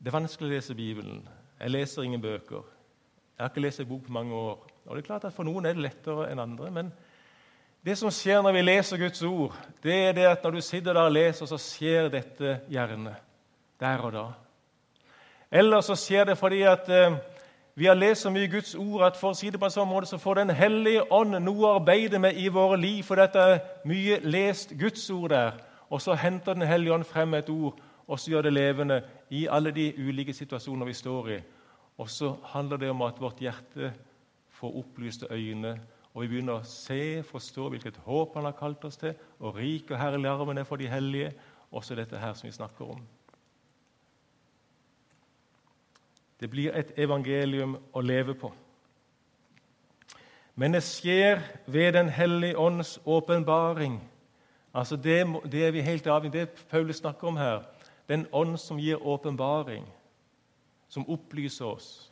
det 0.00 0.10
er 0.10 0.18
vanskelig 0.18 0.50
å 0.50 0.54
lese 0.54 0.76
Bibelen. 0.76 1.22
Jeg 1.60 1.72
leser 1.74 2.06
ingen 2.06 2.22
bøker. 2.22 2.66
Jeg 3.36 3.44
har 3.44 3.52
ikke 3.52 3.64
lest 3.64 3.80
en 3.80 3.88
bok 3.88 4.04
på 4.06 4.12
mange 4.12 4.36
år. 4.36 4.66
Og 4.86 4.96
det 4.96 5.02
er 5.02 5.06
klart 5.06 5.24
at 5.24 5.34
For 5.34 5.48
noen 5.48 5.66
er 5.66 5.76
det 5.76 5.84
lettere 5.86 6.28
enn 6.30 6.42
andre. 6.42 6.70
Men 6.70 6.92
det 7.84 7.96
som 7.96 8.12
skjer 8.12 8.42
når 8.44 8.52
vi 8.58 8.62
leser 8.62 9.00
Guds 9.00 9.22
ord, 9.24 9.56
det 9.82 9.96
er 9.96 10.12
det 10.16 10.26
at 10.28 10.44
når 10.44 10.58
du 10.58 10.60
sitter 10.60 10.92
der 10.92 11.08
og 11.08 11.14
leser, 11.14 11.48
så 11.48 11.56
skjer 11.56 12.10
dette 12.12 12.58
gjerne 12.68 13.14
der 13.80 14.04
og 14.04 14.12
da. 14.12 14.24
Eller 15.50 15.80
så 15.80 15.96
skjer 15.98 16.30
det 16.30 16.38
fordi 16.38 16.62
at 16.62 16.88
eh, 16.88 17.18
vi 17.74 17.86
har 17.86 17.98
lest 17.98 18.22
så 18.22 18.30
mye 18.30 18.50
Guds 18.50 18.74
ord 18.74 19.02
at 19.06 19.16
for 19.16 19.32
å 19.32 19.38
si 19.38 19.50
det 19.50 19.58
på 19.60 19.66
en 19.66 19.74
sånn 19.74 19.88
måte, 19.88 20.06
så 20.06 20.18
får 20.18 20.42
Den 20.42 20.50
hellige 20.54 21.06
ånd 21.12 21.38
noe 21.42 21.66
å 21.66 21.76
arbeide 21.78 22.18
med 22.18 22.38
i 22.38 22.48
våre 22.48 22.76
liv, 22.78 23.02
for 23.02 23.18
dette 23.18 23.38
er 23.40 23.60
mye 23.88 24.20
lest 24.22 24.76
Guds 24.78 25.06
ord 25.10 25.30
der. 25.30 25.60
Og 25.90 26.02
så 26.02 26.14
henter 26.14 26.54
Den 26.54 26.68
hellige 26.68 26.94
ånd 26.94 27.06
frem 27.06 27.34
et 27.34 27.48
ord 27.50 27.78
og 28.10 28.18
så 28.18 28.32
gjør 28.32 28.48
det 28.48 28.56
levende 28.56 29.02
i 29.30 29.44
alle 29.46 29.70
de 29.70 29.92
ulike 29.98 30.34
situasjoner 30.34 30.88
vi 30.88 30.96
står 30.98 31.28
i. 31.30 31.38
Og 32.02 32.10
så 32.10 32.32
handler 32.52 32.80
det 32.82 32.90
om 32.90 33.04
at 33.06 33.20
vårt 33.22 33.42
hjerte 33.42 33.92
får 34.58 34.78
opplyste 34.82 35.30
øyne, 35.30 35.76
og 36.10 36.24
vi 36.24 36.32
begynner 36.32 36.58
å 36.58 36.66
se, 36.66 37.22
forstå 37.22 37.68
hvilket 37.70 38.00
håp 38.02 38.34
Han 38.34 38.48
har 38.48 38.56
kalt 38.58 38.84
oss 38.84 38.98
til, 38.98 39.14
og 39.38 39.54
rik 39.54 39.92
og 39.92 40.00
herlig 40.00 40.28
arven 40.28 40.58
er 40.58 40.66
for 40.66 40.76
de 40.76 40.90
hellige. 40.90 41.32
Også 41.70 41.94
dette 41.94 42.18
her 42.18 42.34
som 42.34 42.48
vi 42.48 42.52
snakker 42.52 42.96
om. 42.96 43.04
Det 46.40 46.50
blir 46.50 46.72
et 46.72 46.92
evangelium 46.96 47.76
å 47.92 48.00
leve 48.00 48.34
på. 48.34 48.52
Men 50.54 50.72
det 50.72 50.82
skjer 50.84 51.40
ved 51.66 51.92
Den 51.92 52.08
hellige 52.08 52.58
ånds 52.58 52.98
åpenbaring. 53.04 54.00
Altså 54.74 54.96
det, 54.96 55.26
det, 55.52 55.66
er 55.66 55.70
vi 55.70 55.80
helt 55.80 56.06
avhengig 56.06 56.40
Det 56.40 56.66
Paulus 56.70 56.96
snakker 56.96 57.28
om 57.28 57.36
her, 57.36 57.62
den 58.08 58.26
ånd 58.32 58.58
som 58.58 58.78
gir 58.78 59.06
åpenbaring, 59.06 59.86
som 60.88 61.08
opplyser 61.08 61.64
oss. 61.64 62.10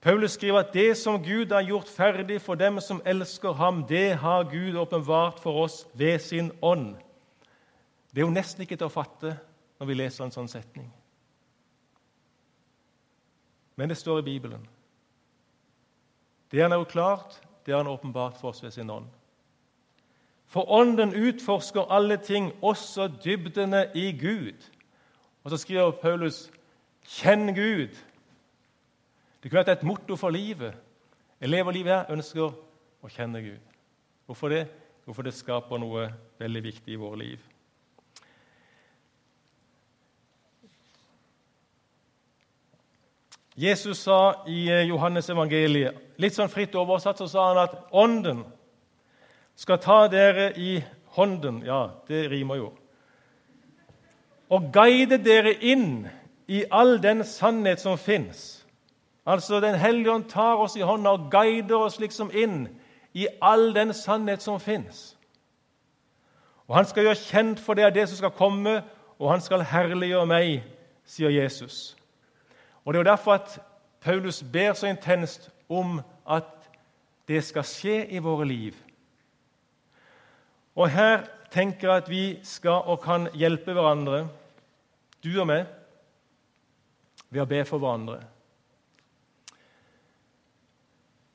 Paulus 0.00 0.32
skriver 0.32 0.58
at 0.58 0.72
det 0.74 0.96
som 0.96 1.22
Gud 1.22 1.52
har 1.52 1.60
gjort 1.60 1.88
ferdig 1.88 2.40
for 2.40 2.54
dem 2.54 2.80
som 2.80 3.02
elsker 3.04 3.52
ham, 3.52 3.84
det 3.88 4.14
har 4.14 4.44
Gud 4.50 4.76
åpenbart 4.76 5.40
for 5.42 5.64
oss 5.64 5.86
ved 5.94 6.18
sin 6.18 6.52
ånd. 6.62 6.94
Det 8.14 8.22
er 8.22 8.26
jo 8.26 8.34
nesten 8.34 8.62
ikke 8.62 8.76
til 8.76 8.86
å 8.86 8.94
fatte 8.94 9.34
når 9.78 9.86
vi 9.86 9.94
leser 9.98 10.24
en 10.24 10.34
sånn 10.34 10.48
setning. 10.50 10.86
Men 13.78 13.88
det 13.88 13.96
står 13.96 14.18
i 14.18 14.22
Bibelen. 14.26 14.64
Det 16.50 16.62
han 16.62 16.72
har 16.74 16.84
klart, 16.84 17.38
det 17.66 17.72
har 17.72 17.84
han 17.84 17.92
åpenbart 17.92 18.40
for 18.40 18.48
oss 18.48 18.62
ved 18.62 18.70
sin 18.74 18.90
ånd. 18.90 19.06
For 20.46 20.66
Ånden 20.72 21.14
utforsker 21.14 21.92
alle 21.92 22.16
ting, 22.16 22.50
også 22.62 23.06
dybdene 23.24 23.84
i 23.94 24.10
Gud. 24.18 24.70
Og 25.44 25.50
så 25.50 25.56
skriver 25.56 25.90
Paulus 25.90 26.50
'Kjenn 27.06 27.54
Gud'. 27.54 27.96
Det 29.42 29.50
kunne 29.50 29.64
vært 29.66 29.78
et 29.78 29.86
motto 29.86 30.16
for 30.16 30.30
livet. 30.30 30.74
Jeg 31.40 31.48
lever 31.48 31.72
livet 31.72 31.92
her, 31.92 32.10
ønsker 32.10 32.50
å 33.02 33.08
kjenne 33.08 33.42
Gud. 33.42 33.60
Hvorfor 34.26 34.48
det? 34.48 34.68
Hvorfor 35.04 35.22
det 35.22 35.34
skaper 35.34 35.78
noe 35.78 36.08
veldig 36.38 36.62
viktig 36.62 36.92
i 36.92 36.96
våre 36.96 37.18
liv. 37.18 37.38
Jesus 43.58 43.98
sa 43.98 44.44
i 44.46 44.68
Johannes 44.86 45.26
evangeliet, 45.32 45.96
litt 46.22 46.36
sånn 46.36 46.50
fritt 46.50 46.76
oversatt, 46.78 47.18
så 47.18 47.26
sa 47.26 47.46
han 47.48 47.58
at 47.64 47.74
Ånden 47.90 48.44
skal 49.58 49.80
ta 49.82 50.04
dere 50.06 50.52
i 50.54 50.76
hånden 51.18 51.64
Ja, 51.66 51.88
det 52.06 52.28
rimer 52.30 52.60
jo. 52.60 52.68
Og 54.54 54.70
guide 54.72 55.18
dere 55.24 55.56
inn 55.58 56.06
i 56.46 56.62
all 56.70 57.00
den 57.02 57.24
sannhet 57.26 57.82
som 57.82 57.98
fins. 57.98 58.64
Altså, 59.26 59.60
Den 59.60 59.74
hellige 59.74 60.12
ånd 60.12 60.30
tar 60.30 60.62
oss 60.62 60.76
i 60.76 60.86
hånda 60.86 61.10
og 61.10 61.30
guider 61.30 61.76
oss 61.76 61.98
liksom 62.00 62.30
inn 62.30 62.68
i 63.12 63.26
all 63.42 63.74
den 63.74 63.92
sannhet 63.92 64.42
som 64.42 64.60
fins. 64.60 65.16
Og 66.68 66.76
Han 66.76 66.86
skal 66.86 67.04
gjøre 67.04 67.24
kjent 67.26 67.60
for 67.60 67.74
det 67.74 67.94
det 67.94 68.08
som 68.08 68.16
skal 68.16 68.30
komme, 68.30 68.82
og 69.18 69.30
han 69.30 69.40
skal 69.40 69.66
herliggjøre 69.66 70.26
meg, 70.26 70.62
sier 71.04 71.30
Jesus. 71.30 71.97
Og 72.88 72.94
Det 72.94 72.98
er 72.98 73.04
jo 73.04 73.10
derfor 73.10 73.32
at 73.32 73.60
Paulus 74.00 74.44
ber 74.52 74.72
så 74.72 74.86
intenst 74.86 75.50
om 75.68 76.00
at 76.30 76.44
det 77.28 77.42
skal 77.44 77.64
skje 77.68 77.96
i 78.08 78.18
våre 78.24 78.46
liv. 78.48 78.76
Og 80.72 80.88
her 80.88 81.26
tenker 81.52 81.88
jeg 81.88 81.96
at 81.96 82.06
vi 82.08 82.22
skal 82.42 82.86
og 82.88 83.02
kan 83.02 83.26
hjelpe 83.36 83.74
hverandre, 83.76 84.22
du 85.20 85.28
og 85.36 85.50
meg, 85.50 85.66
ved 87.28 87.42
å 87.42 87.50
be 87.50 87.58
for 87.68 87.82
hverandre. 87.82 88.22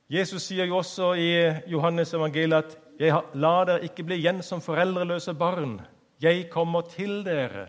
Jesus 0.10 0.48
sier 0.48 0.66
jo 0.66 0.80
også 0.80 1.12
i 1.22 1.30
Johannes 1.70 2.16
evangeliet 2.18 2.64
at 2.64 2.74
jeg 2.98 3.22
lar 3.38 3.68
dere 3.70 3.86
ikke 3.86 4.08
bli 4.08 4.18
igjen 4.24 4.42
som 4.42 4.62
foreldreløse 4.62 5.38
barn. 5.38 5.78
Jeg 6.18 6.50
kommer 6.50 6.90
til 6.90 7.22
dere. 7.28 7.68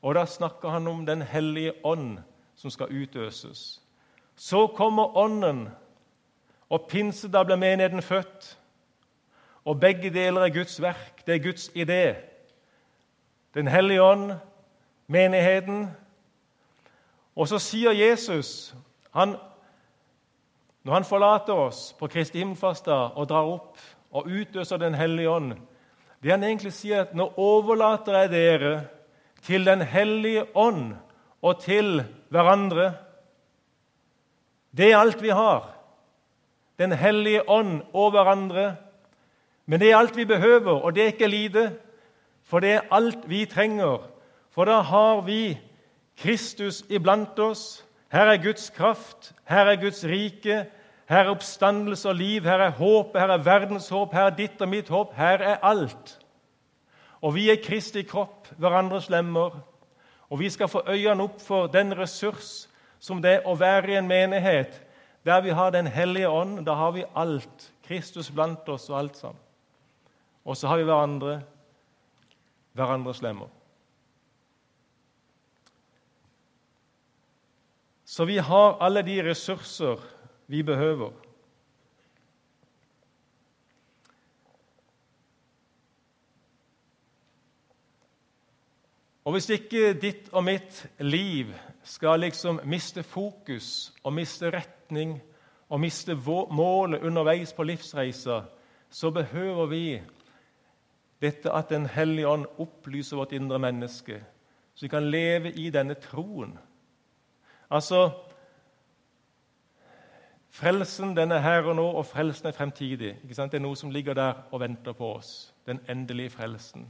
Og 0.00 0.16
da 0.16 0.24
snakker 0.24 0.72
han 0.72 0.88
om 0.88 1.04
Den 1.04 1.20
hellige 1.20 1.74
ånd 1.84 2.16
som 2.56 2.70
skal 2.70 2.92
utøses. 3.02 3.82
Så 4.36 4.66
kommer 4.66 5.16
Ånden, 5.16 5.68
og 6.70 6.86
pinsedag 6.90 7.46
blir 7.46 7.56
menigheten 7.56 8.02
født. 8.02 8.58
Og 9.64 9.80
begge 9.80 10.10
deler 10.10 10.40
er 10.40 10.54
Guds 10.54 10.82
verk. 10.82 11.26
Det 11.26 11.34
er 11.34 11.42
Guds 11.42 11.68
idé. 11.68 12.14
Den 13.54 13.68
hellige 13.68 14.02
ånd, 14.02 14.32
menigheten. 15.06 15.90
Og 17.36 17.48
så 17.48 17.58
sier 17.58 17.92
Jesus 17.92 18.74
han, 19.12 19.36
Når 20.82 20.92
han 20.92 21.04
forlater 21.04 21.52
oss 21.52 21.92
på 21.98 22.06
Kristi 22.06 22.38
himmelfartsdag 22.38 23.16
og 23.16 23.28
drar 23.28 23.48
opp 23.48 23.78
og 24.10 24.26
utøser 24.26 24.76
Den 24.76 24.94
hellige 24.94 25.30
ånd 25.30 25.54
Det 26.22 26.30
han 26.30 26.44
egentlig 26.44 26.72
sier, 26.72 26.96
er 26.96 27.00
at 27.00 27.14
nå 27.14 27.32
overlater 27.36 28.18
jeg 28.18 28.30
dere 28.30 28.80
til 29.42 29.66
Den 29.66 29.80
hellige 29.80 30.44
ånd 30.56 30.94
og 31.46 31.60
til 31.62 32.00
hverandre. 32.34 32.90
Det 34.76 34.90
er 34.90 34.98
alt 34.98 35.22
vi 35.22 35.30
har. 35.30 35.70
Den 36.78 36.92
hellige 36.92 37.46
ånd 37.48 37.80
og 37.94 38.10
hverandre. 38.12 38.74
Men 39.66 39.80
det 39.80 39.90
er 39.90 39.98
alt 39.98 40.16
vi 40.16 40.26
behøver, 40.28 40.82
og 40.82 40.94
det 40.94 41.02
er 41.02 41.14
ikke 41.14 41.30
lite, 41.30 41.70
for 42.44 42.62
det 42.62 42.76
er 42.76 42.90
alt 42.94 43.24
vi 43.30 43.44
trenger. 43.50 44.04
For 44.54 44.64
da 44.68 44.80
har 44.80 45.20
vi 45.26 45.58
Kristus 46.18 46.84
iblant 46.88 47.38
oss. 47.38 47.84
Her 48.12 48.30
er 48.30 48.42
Guds 48.42 48.70
kraft, 48.70 49.32
her 49.44 49.66
er 49.66 49.80
Guds 49.80 50.04
rike, 50.06 50.66
her 51.08 51.24
er 51.24 51.30
oppstandelse 51.30 52.08
og 52.08 52.14
liv, 52.14 52.42
her 52.42 52.62
er 52.68 52.70
håp, 52.70 53.16
her 53.18 53.30
er 53.34 53.42
verdens 53.42 53.88
håp, 53.88 54.14
her 54.14 54.30
er 54.30 54.36
ditt 54.38 54.62
og 54.62 54.68
mitt 54.68 54.88
håp. 54.88 55.14
Her 55.14 55.42
er 55.42 55.62
alt. 55.62 56.18
Og 57.22 57.34
vi 57.34 57.50
er 57.50 57.62
Kristi 57.62 58.02
kropp, 58.02 58.48
hverandres 58.58 59.10
lemmer. 59.10 59.58
Og 60.30 60.40
vi 60.40 60.50
skal 60.50 60.68
få 60.68 60.82
øynene 60.88 61.22
opp 61.22 61.40
for 61.40 61.66
den 61.66 61.94
ressurs 61.98 62.68
som 62.98 63.20
det 63.22 63.38
er 63.38 63.46
å 63.46 63.54
være 63.58 63.92
i 63.92 63.98
en 64.00 64.08
menighet 64.10 64.82
der 65.26 65.40
vi 65.42 65.50
har 65.50 65.70
Den 65.70 65.86
hellige 65.86 66.28
ånd. 66.28 66.64
Da 66.66 66.74
har 66.74 66.92
vi 66.92 67.04
alt. 67.14 67.72
Kristus 67.82 68.30
blant 68.30 68.68
oss 68.68 68.88
og 68.90 68.98
alt 68.98 69.16
sammen. 69.16 69.42
Og 70.44 70.56
så 70.56 70.68
har 70.68 70.78
vi 70.78 70.86
hverandre, 70.86 71.40
hverandres 72.72 73.22
lemmer. 73.22 73.50
Så 78.04 78.24
vi 78.24 78.38
har 78.38 78.78
alle 78.80 79.02
de 79.02 79.18
ressurser 79.26 79.98
vi 80.46 80.62
behøver. 80.62 81.10
Og 89.26 89.34
hvis 89.34 89.48
ikke 89.50 89.96
ditt 89.98 90.28
og 90.32 90.44
mitt 90.46 90.84
liv 91.02 91.48
skal 91.82 92.20
liksom 92.22 92.60
miste 92.64 93.02
fokus 93.02 93.92
og 94.04 94.12
miste 94.14 94.52
retning 94.54 95.16
og 95.68 95.80
miste 95.82 96.14
målet 96.14 97.02
underveis 97.02 97.52
på 97.52 97.66
livsreisa, 97.66 98.40
så 98.90 99.10
behøver 99.10 99.66
vi 99.66 100.02
dette 101.22 101.50
at 101.52 101.70
Den 101.70 101.86
hellige 101.86 102.28
ånd 102.28 102.46
opplyser 102.58 103.16
vårt 103.16 103.32
indre 103.32 103.58
menneske, 103.58 104.22
så 104.74 104.84
vi 104.84 104.88
kan 104.88 105.10
leve 105.10 105.52
i 105.52 105.70
denne 105.70 105.94
troen. 105.94 106.58
Altså 107.70 108.10
Frelsen 110.50 111.16
den 111.16 111.32
er 111.32 111.38
her 111.38 111.62
og 111.62 111.76
nå, 111.76 111.84
og 111.84 112.06
frelsen 112.06 112.46
er 112.46 112.52
fremtidig. 112.52 113.16
Det 113.28 113.38
er 113.38 113.58
noe 113.58 113.76
som 113.76 113.90
ligger 113.90 114.14
der 114.14 114.46
og 114.50 114.60
venter 114.60 114.92
på 114.92 115.10
oss. 115.18 115.52
Den 115.66 115.80
endelige 115.88 116.30
frelsen. 116.30 116.86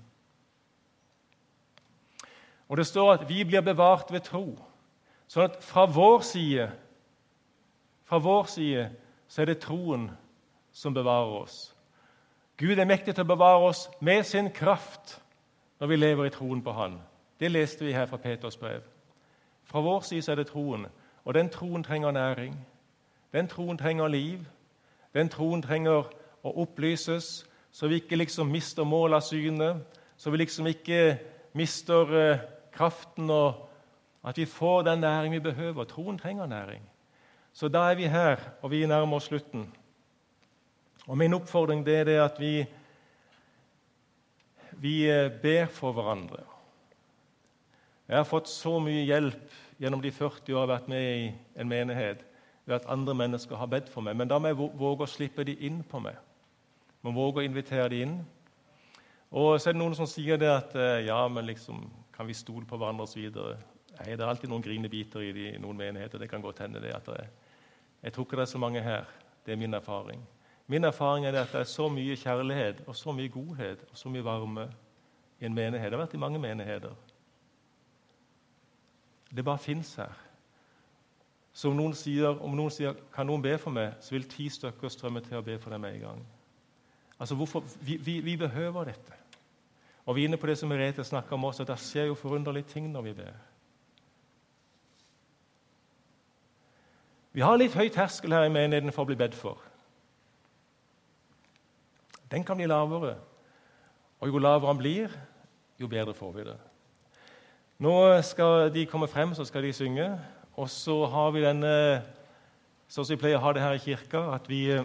Og 2.69 2.77
Det 2.77 2.87
står 2.87 3.13
at 3.13 3.29
vi 3.29 3.45
blir 3.45 3.61
bevart 3.61 4.13
ved 4.13 4.21
tro. 4.21 4.59
Sånn 5.29 5.45
at 5.51 5.63
fra 5.63 5.87
vår 5.87 6.21
side 6.21 6.71
fra 8.07 8.19
vår 8.19 8.45
side 8.45 8.91
så 9.29 9.43
er 9.43 9.47
det 9.51 9.59
troen 9.59 10.11
som 10.73 10.95
bevarer 10.95 11.41
oss. 11.43 11.75
Gud 12.57 12.79
er 12.79 12.87
mektig 12.87 13.15
til 13.15 13.27
å 13.27 13.33
bevare 13.35 13.67
oss 13.67 13.89
med 14.01 14.23
sin 14.25 14.51
kraft 14.55 15.19
når 15.81 15.91
vi 15.91 15.97
lever 15.97 16.29
i 16.29 16.31
troen 16.31 16.63
på 16.63 16.73
Han. 16.73 17.01
Det 17.41 17.51
leste 17.51 17.85
vi 17.85 17.93
her 17.93 18.07
fra 18.07 18.17
Peters 18.17 18.57
brev. 18.57 18.83
Fra 19.65 19.81
vår 19.81 20.01
side 20.01 20.23
så 20.23 20.33
er 20.33 20.37
det 20.37 20.47
troen, 20.47 20.87
og 21.25 21.35
den 21.35 21.51
troen 21.51 21.83
trenger 21.85 22.11
næring. 22.11 22.55
Den 23.33 23.49
troen 23.49 23.79
trenger 23.79 24.09
liv. 24.09 24.47
Den 25.15 25.29
troen 25.29 25.63
trenger 25.63 26.07
å 26.43 26.53
opplyses, 26.63 27.47
så 27.73 27.89
vi 27.89 27.99
ikke 28.01 28.17
liksom 28.17 28.49
mister 28.49 28.85
målet 28.85 29.17
av 29.17 29.27
syne, 29.27 29.73
så 30.17 30.31
vi 30.31 30.37
liksom 30.37 30.67
ikke 30.67 31.19
mister 31.53 32.15
eh, 32.15 32.39
kraften, 32.77 33.31
og 33.31 33.67
at 34.27 34.39
vi 34.39 34.47
får 34.47 34.83
den 34.87 35.05
næring 35.05 35.33
vi 35.33 35.41
behøver. 35.41 35.85
Troen 35.85 36.19
trenger 36.19 36.47
næring. 36.47 36.83
Så 37.53 37.69
da 37.69 37.87
er 37.91 37.95
vi 37.95 38.07
her, 38.07 38.37
og 38.63 38.71
vi 38.71 38.87
nærmer 38.87 39.17
oss 39.17 39.31
slutten. 39.31 39.67
Og 41.07 41.19
Min 41.19 41.35
oppfordring 41.35 41.87
det 41.87 41.95
er 41.97 42.05
det 42.05 42.19
at 42.21 42.41
vi, 42.41 42.67
vi 44.73 45.09
eh, 45.11 45.31
ber 45.43 45.67
for 45.67 45.93
hverandre. 45.93 46.43
Jeg 48.09 48.17
har 48.17 48.25
fått 48.25 48.49
så 48.49 48.79
mye 48.79 49.05
hjelp 49.07 49.55
gjennom 49.79 50.03
de 50.03 50.13
40 50.13 50.53
år 50.53 50.53
jeg 50.53 50.61
har 50.61 50.71
vært 50.71 50.89
med 50.89 51.07
i 51.07 51.31
en 51.57 51.69
menighet 51.69 52.25
ved 52.67 52.75
at 52.77 52.89
andre 52.91 53.15
mennesker 53.15 53.57
har 53.57 53.71
bedt 53.71 53.89
for 53.89 54.03
meg. 54.03 54.17
Men 54.17 54.29
da 54.29 54.39
må 54.39 54.51
jeg 54.51 54.59
våge 54.59 55.07
å 55.07 55.11
slippe 55.11 55.45
de 55.47 55.57
inn 55.67 55.83
på 55.87 56.01
meg. 56.03 56.19
Må 57.03 57.15
våge 57.15 57.43
å 57.43 57.47
invitere 57.47 57.89
de 57.93 58.03
inn. 58.03 58.17
Og 59.31 59.61
så 59.61 59.71
er 59.71 59.77
det 59.77 59.83
noen 59.83 59.95
som 59.99 60.09
sier 60.11 60.39
det 60.39 60.51
at 60.51 60.75
eh, 60.79 61.07
ja, 61.07 61.19
men 61.29 61.47
liksom, 61.47 61.87
kan 62.17 62.27
vi 62.27 62.35
stole 62.35 62.67
på 62.67 62.77
hverandre 62.77 63.05
osv. 63.05 63.29
Nei, 63.97 64.13
det 64.13 64.21
er 64.21 64.29
alltid 64.29 64.51
noen 64.51 64.65
grinebiter 64.65 65.25
i, 65.25 65.33
i 65.33 65.59
noen 65.61 65.77
menigheter. 65.79 66.21
Det 66.21 66.31
kan 66.31 66.45
godt 66.45 66.65
hende 66.65 66.81
det 66.81 66.95
at 66.97 67.07
det, 67.07 67.29
Jeg 68.03 68.13
tror 68.13 68.25
ikke 68.25 68.37
det 68.37 68.43
er 68.43 68.53
så 68.53 68.59
mange 68.59 68.83
her. 68.83 69.05
Det 69.47 69.53
er 69.53 69.57
min 69.57 69.75
erfaring. 69.75 70.21
Min 70.67 70.85
erfaring 70.85 71.27
er 71.27 71.41
at 71.41 71.53
det 71.53 71.61
er 71.61 71.65
så 71.71 71.89
mye 71.89 72.17
kjærlighet 72.17 72.83
og 72.87 72.97
så 72.97 73.13
mye 73.13 73.29
godhet 73.29 73.85
og 73.91 73.99
så 73.99 74.09
mye 74.09 74.25
varme 74.25 74.69
i 75.41 75.47
en 75.47 75.55
menighet. 75.55 75.91
Det 75.93 75.99
har 75.99 76.05
vært 76.05 76.15
i 76.15 76.23
mange 76.23 76.39
menigheter. 76.39 76.95
Det 79.37 79.45
bare 79.45 79.59
fins 79.59 79.95
her. 79.95 80.13
Så 81.57 81.71
om 81.71 81.77
noen, 81.77 81.95
sier, 81.97 82.37
om 82.45 82.53
noen 82.57 82.71
sier 82.71 82.95
'Kan 83.13 83.27
noen 83.27 83.43
be 83.43 83.59
for 83.59 83.71
meg?', 83.71 83.95
så 84.01 84.11
vil 84.11 84.29
ti 84.29 84.49
stykker 84.49 84.89
strømme 84.89 85.21
til 85.21 85.39
å 85.39 85.43
be 85.43 85.59
for 85.59 85.71
deg 85.71 85.81
med 85.81 85.95
en 85.95 86.01
gang. 86.01 86.27
Altså, 87.21 87.35
hvorfor? 87.35 87.65
Vi, 87.81 87.97
vi, 87.97 88.21
vi 88.21 88.37
behøver 88.37 88.85
dette. 88.85 89.13
Og 90.07 90.15
vi 90.15 90.23
er 90.23 90.31
inne 90.31 90.39
på 90.39 90.47
det 90.47 90.55
som 90.59 90.71
Merete 90.71 91.05
snakka 91.05 91.35
om 91.35 91.49
også, 91.49 91.65
at 91.65 91.73
det 91.73 91.83
skjer 91.83 92.11
jo 92.11 92.19
forunderlige 92.19 92.71
ting 92.71 92.87
når 92.93 93.03
vi 93.03 93.15
ber. 93.19 93.35
Vi 97.37 97.43
har 97.45 97.59
litt 97.59 97.75
høy 97.77 97.91
terskel 97.93 98.33
her 98.33 98.47
i 98.47 98.53
menigheten 98.53 98.95
for 98.95 99.05
å 99.05 99.11
bli 99.11 99.19
bedt 99.19 99.35
for. 99.37 99.59
Den 102.31 102.47
kan 102.47 102.57
bli 102.57 102.69
lavere. 102.71 103.17
Og 104.23 104.31
jo 104.31 104.41
lavere 104.41 104.73
den 104.73 104.81
blir, 104.81 105.19
jo 105.79 105.91
bedre 105.91 106.15
får 106.17 106.33
vi 106.33 106.47
det. 106.47 106.57
Nå 107.83 107.93
skal 108.25 108.71
de 108.73 108.87
komme 108.89 109.11
frem, 109.11 109.35
så 109.37 109.45
skal 109.45 109.67
de 109.67 109.75
synge. 109.77 110.07
Og 110.57 110.71
så 110.73 111.03
har 111.13 111.35
vi 111.35 111.45
denne 111.45 111.73
Sånn 112.87 113.03
som 113.03 113.17
vi 113.17 113.19
pleier 113.19 113.41
å 113.41 113.43
ha 113.43 113.51
det 113.51 113.63
her 113.65 113.75
i 113.75 113.81
kirka, 113.83 114.21
at 114.31 114.45
vi 114.47 114.61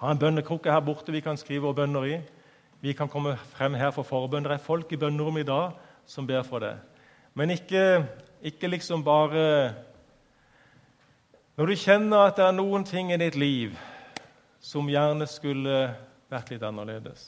har 0.00 0.08
en 0.08 0.20
bønnekrukke 0.22 0.72
her 0.72 0.80
borte 0.80 1.12
vi 1.12 1.20
kan 1.20 1.36
skrive 1.36 1.66
våre 1.66 1.82
bønner 1.82 2.06
i. 2.08 2.14
Vi 2.82 2.92
kan 2.92 3.08
komme 3.08 3.36
frem 3.36 3.74
her 3.78 3.92
for 3.94 4.02
forbønn. 4.02 4.42
Det 4.42 4.56
er 4.56 4.62
folk 4.62 4.92
i 4.92 4.98
bønnerommet 4.98 5.44
i 5.44 5.46
dag 5.46 5.76
som 6.06 6.26
ber 6.26 6.42
for 6.42 6.58
det. 6.58 6.74
Men 7.34 7.50
ikke, 7.54 8.06
ikke 8.42 8.68
liksom 8.68 9.04
bare 9.04 9.74
Når 11.56 11.66
du 11.66 11.74
kjenner 11.76 12.26
at 12.26 12.36
det 12.36 12.44
er 12.44 12.56
noen 12.56 12.84
ting 12.84 13.12
i 13.12 13.16
ditt 13.20 13.36
liv 13.36 13.76
som 14.60 14.88
gjerne 14.88 15.26
skulle 15.28 15.94
vært 16.30 16.50
litt 16.50 16.62
annerledes, 16.64 17.26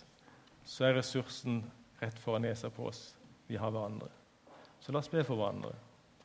så 0.64 0.86
er 0.88 0.96
ressursen 0.96 1.58
rett 2.00 2.18
foran 2.18 2.42
nesa 2.42 2.70
på 2.72 2.86
oss. 2.88 3.14
Vi 3.46 3.56
har 3.60 3.70
hverandre. 3.70 4.08
Så 4.80 4.92
la 4.92 4.98
oss 4.98 5.12
be 5.12 5.24
for 5.24 5.36
hverandre 5.36 5.74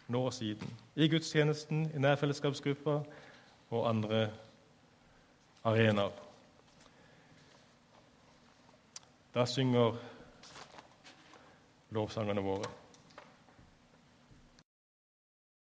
nå 0.09 0.23
og 0.25 0.33
siden. 0.33 0.71
I 0.95 1.09
gudstjenesten, 1.11 1.91
i 1.95 1.99
nærfellesskapsgruppa 1.99 3.01
og 3.69 3.89
andre 3.89 4.29
arenaer. 5.63 6.28
Da 9.39 9.45
synger 9.47 9.95
lovsangene 11.95 12.41
våre. 12.43 12.67